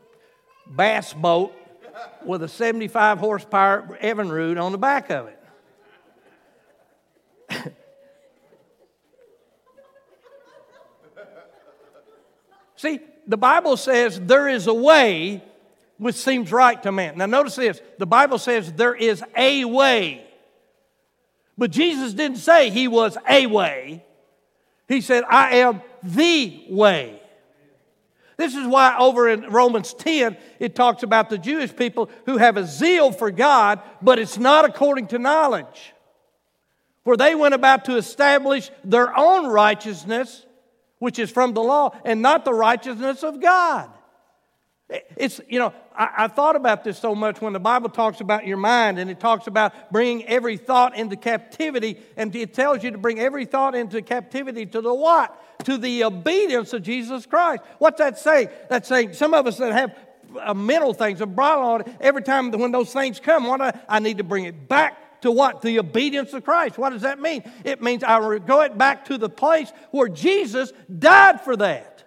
[0.76, 1.52] bass boat
[2.24, 5.30] with a 75 horsepower Evinrude on the back of
[7.50, 7.74] it.
[12.76, 15.44] See, the Bible says there is a way
[15.98, 17.18] which seems right to man.
[17.18, 20.26] Now, notice this the Bible says there is a way.
[21.58, 24.04] But Jesus didn't say he was a way,
[24.88, 27.22] he said, I am the way.
[28.38, 32.58] This is why over in Romans 10, it talks about the Jewish people who have
[32.58, 35.94] a zeal for God, but it's not according to knowledge.
[37.06, 40.45] For they went about to establish their own righteousness
[41.00, 43.90] which is from the law, and not the righteousness of God.
[45.18, 48.46] It's, you know, I, I, thought about this so much when the Bible talks about
[48.46, 52.92] your mind and it talks about bringing every thought into captivity, and it tells you
[52.92, 55.66] to bring every thought into captivity to the what?
[55.66, 57.64] To the obedience of Jesus Christ.
[57.80, 58.48] What's that say?
[58.70, 59.98] That's saying some of us that have
[60.40, 63.80] uh, mental things, a bridle on it, every time when those things come, what I,
[63.90, 65.62] I need to bring it back to what?
[65.62, 66.78] The obedience of Christ.
[66.78, 67.44] What does that mean?
[67.64, 72.04] It means I go it back to the place where Jesus died for that.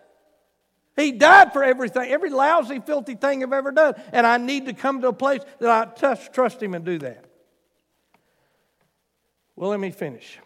[0.96, 3.94] He died for everything, every lousy, filthy thing I've ever done.
[4.12, 6.98] And I need to come to a place that I trust, trust Him and do
[6.98, 7.24] that.
[9.54, 10.38] Well, let me finish.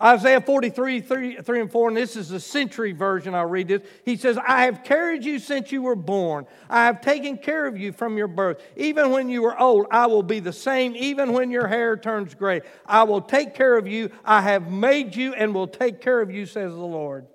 [0.00, 3.82] Isaiah 43, 3, 3, and 4, and this is the century version, I'll read this.
[4.04, 6.46] He says, I have carried you since you were born.
[6.70, 8.62] I have taken care of you from your birth.
[8.76, 10.94] Even when you were old, I will be the same.
[10.94, 14.10] Even when your hair turns gray, I will take care of you.
[14.24, 17.26] I have made you and will take care of you, says the Lord.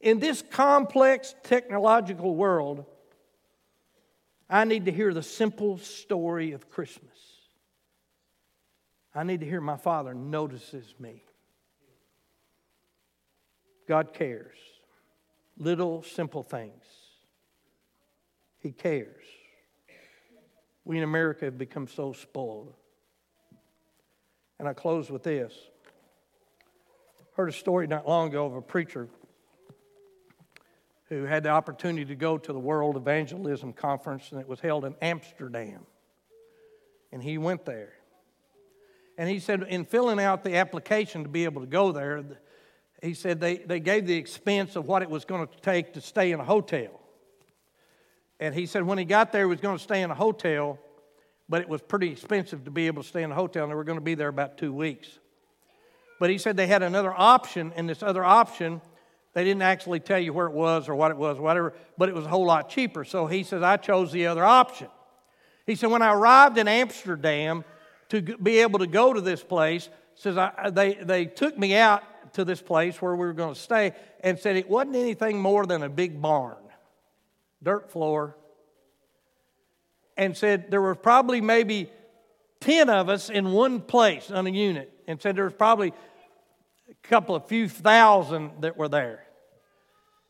[0.00, 2.86] In this complex technological world,
[4.50, 7.13] I need to hear the simple story of Christmas.
[9.14, 11.22] I need to hear my Father notices me.
[13.86, 14.56] God cares.
[15.56, 16.82] Little simple things.
[18.58, 19.24] He cares.
[20.84, 22.72] We in America have become so spoiled.
[24.58, 25.54] And I close with this.
[27.36, 29.08] Heard a story not long ago of a preacher
[31.08, 34.84] who had the opportunity to go to the World Evangelism Conference, and it was held
[34.84, 35.86] in Amsterdam.
[37.12, 37.92] And he went there.
[39.16, 42.24] And he said, in filling out the application to be able to go there,
[43.02, 46.00] he said they, they gave the expense of what it was going to take to
[46.00, 47.00] stay in a hotel.
[48.40, 50.78] And he said when he got there, he was going to stay in a hotel,
[51.48, 53.76] but it was pretty expensive to be able to stay in a hotel, and they
[53.76, 55.18] were going to be there about two weeks.
[56.18, 58.80] But he said they had another option, and this other option,
[59.34, 62.14] they didn't actually tell you where it was or what it was, whatever, but it
[62.14, 63.04] was a whole lot cheaper.
[63.04, 64.88] So he says, I chose the other option.
[65.66, 67.64] He said, when I arrived in Amsterdam
[68.14, 72.02] to be able to go to this place, says I, they, they took me out
[72.34, 75.66] to this place where we were going to stay and said it wasn't anything more
[75.66, 76.56] than a big barn,
[77.62, 78.36] dirt floor,
[80.16, 81.90] and said there were probably maybe
[82.60, 85.92] 10 of us in one place on a unit, and said there was probably
[86.88, 89.24] a couple of few thousand that were there.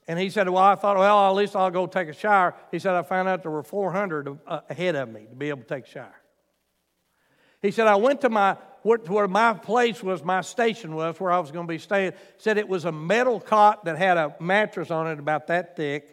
[0.08, 2.54] And he said, Well, I thought, well, at least I'll go take a shower.
[2.70, 5.62] He said, I found out there were 400 uh, ahead of me to be able
[5.62, 6.14] to take a shower.
[7.64, 11.38] He said, I went to my where my place was, my station was, where I
[11.38, 12.12] was going to be staying.
[12.36, 16.06] Said it was a metal cot that had a mattress on it about that thick.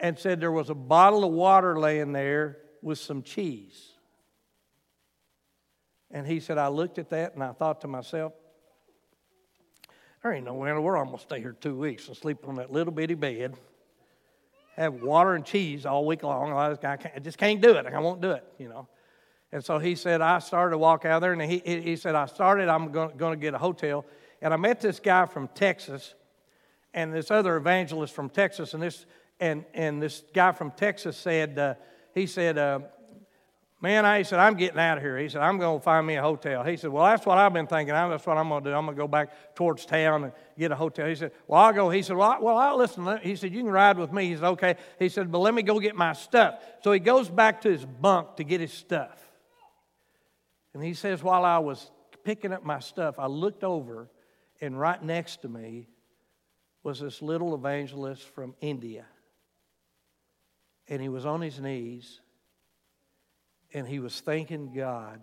[0.00, 3.90] And said there was a bottle of water laying there with some cheese.
[6.10, 8.32] And he said, I looked at that and I thought to myself,
[10.22, 12.16] there ain't no way in the world I'm going to stay here two weeks and
[12.16, 13.54] sleep on that little bitty bed,
[14.76, 16.54] have water and cheese all week long.
[16.54, 17.84] I just, can't do it.
[17.84, 18.88] I won't do it, you know.
[19.52, 22.26] And so he said, I started to walk out there, and he, he said, I
[22.26, 24.04] started, I'm going, to get a hotel.
[24.40, 26.14] And I met this guy from Texas
[26.94, 28.74] and this other evangelist from Texas.
[28.74, 29.06] And this,
[29.40, 31.74] and, and this guy from Texas said, uh,
[32.14, 32.80] he said, uh,
[33.82, 35.16] Man, I, he said, I'm getting out of here.
[35.16, 36.62] He said, I'm going to find me a hotel.
[36.62, 37.94] He said, Well, that's what I've been thinking.
[37.94, 38.76] That's what I'm going to do.
[38.76, 41.06] I'm going to go back towards town and get a hotel.
[41.06, 41.88] He said, Well, I'll go.
[41.88, 43.18] He said, Well, I, well, I'll listen.
[43.22, 44.28] He said, You can ride with me.
[44.28, 44.76] He said, Okay.
[44.98, 46.62] He said, But let me go get my stuff.
[46.84, 49.29] So he goes back to his bunk to get his stuff.
[50.74, 51.90] And he says, While I was
[52.24, 54.08] picking up my stuff, I looked over,
[54.60, 55.88] and right next to me
[56.82, 59.04] was this little evangelist from India.
[60.88, 62.20] And he was on his knees
[63.72, 65.20] and he was thanking God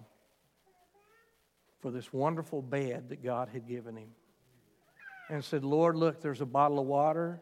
[1.80, 4.10] for this wonderful bed that God had given him.
[5.30, 7.42] And said, Lord, look, there's a bottle of water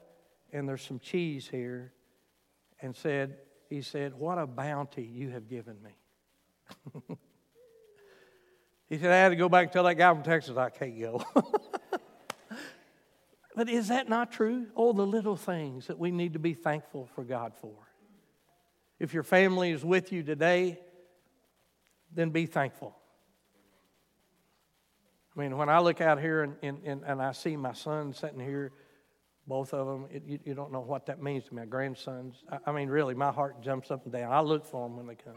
[0.52, 1.94] and there's some cheese here.
[2.82, 3.38] And said,
[3.70, 7.16] He said, What a bounty you have given me.
[8.90, 11.00] he said, I had to go back and tell that guy from Texas I can't
[11.00, 11.24] go.
[13.56, 14.68] but is that not true?
[14.76, 17.74] All the little things that we need to be thankful for God for.
[19.00, 20.80] If your family is with you today,
[22.14, 22.96] then be thankful.
[25.36, 28.40] I mean, when I look out here and, and, and I see my son sitting
[28.40, 28.72] here,
[29.48, 31.62] both of them, it, you, you, don't know what that means to me.
[31.62, 34.32] My grandsons, I, I, mean, really, my heart jumps up and down.
[34.32, 35.36] I look for them when they come.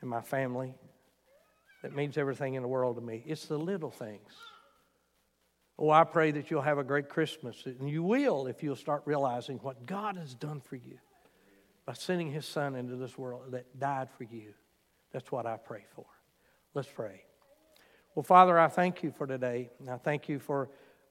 [0.00, 0.74] And my family,
[1.82, 3.22] that means everything in the world to me.
[3.26, 4.32] It's the little things.
[5.78, 7.64] Oh, I pray that you'll have a great Christmas.
[7.66, 10.98] And you will if you'll start realizing what God has done for you
[11.84, 14.54] by sending his son into this world that died for you.
[15.12, 16.06] That's what I pray for.
[16.74, 17.24] Let's pray.
[18.14, 19.70] Well, Father, I thank you for today.
[19.80, 20.70] And I thank you for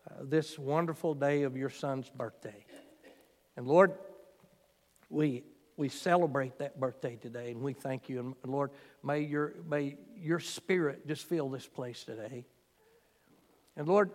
[0.09, 2.65] uh, this wonderful day of your son's birthday.
[3.57, 3.91] And Lord,
[5.09, 5.43] we,
[5.82, 8.19] we celebrate that birthday today and we thank you.
[8.19, 8.69] And Lord,
[9.03, 12.45] may your, may your spirit just fill this place today.
[13.75, 14.11] And Lord,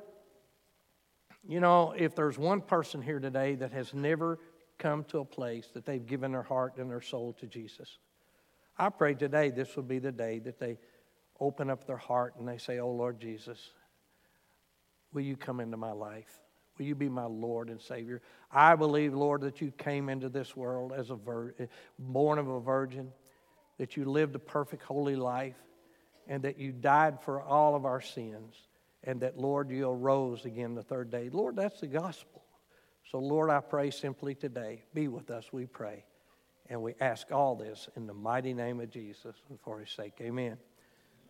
[1.49, 4.39] you know, if there's one person here today that has never
[4.79, 7.99] come to a place that they've given their heart and their soul to Jesus,
[8.79, 10.79] I pray today this will be the day that they
[11.41, 13.59] open up their heart and they say, Oh Lord Jesus,
[15.13, 16.46] will you come into my life?
[16.79, 18.21] Will you be my Lord and Savior?
[18.51, 21.67] I believe, Lord, that you came into this world as a vir- eh,
[21.99, 23.13] born of a virgin,
[23.79, 25.57] that you lived a perfect, holy life,
[26.27, 28.55] and that you died for all of our sins,
[29.05, 31.29] and that, Lord, you arose again the third day.
[31.31, 32.43] Lord, that's the gospel.
[33.11, 36.05] So, Lord, I pray simply today, be with us, we pray.
[36.69, 40.15] And we ask all this in the mighty name of Jesus and for his sake.
[40.21, 40.57] Amen.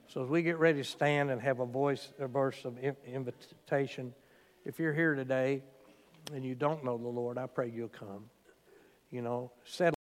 [0.08, 4.14] So as we get ready to stand and have a voice, a verse of invitation,
[4.66, 5.62] if you're here today
[6.34, 8.24] and you don't know the Lord, I pray you'll come.
[9.10, 9.95] You know, settle.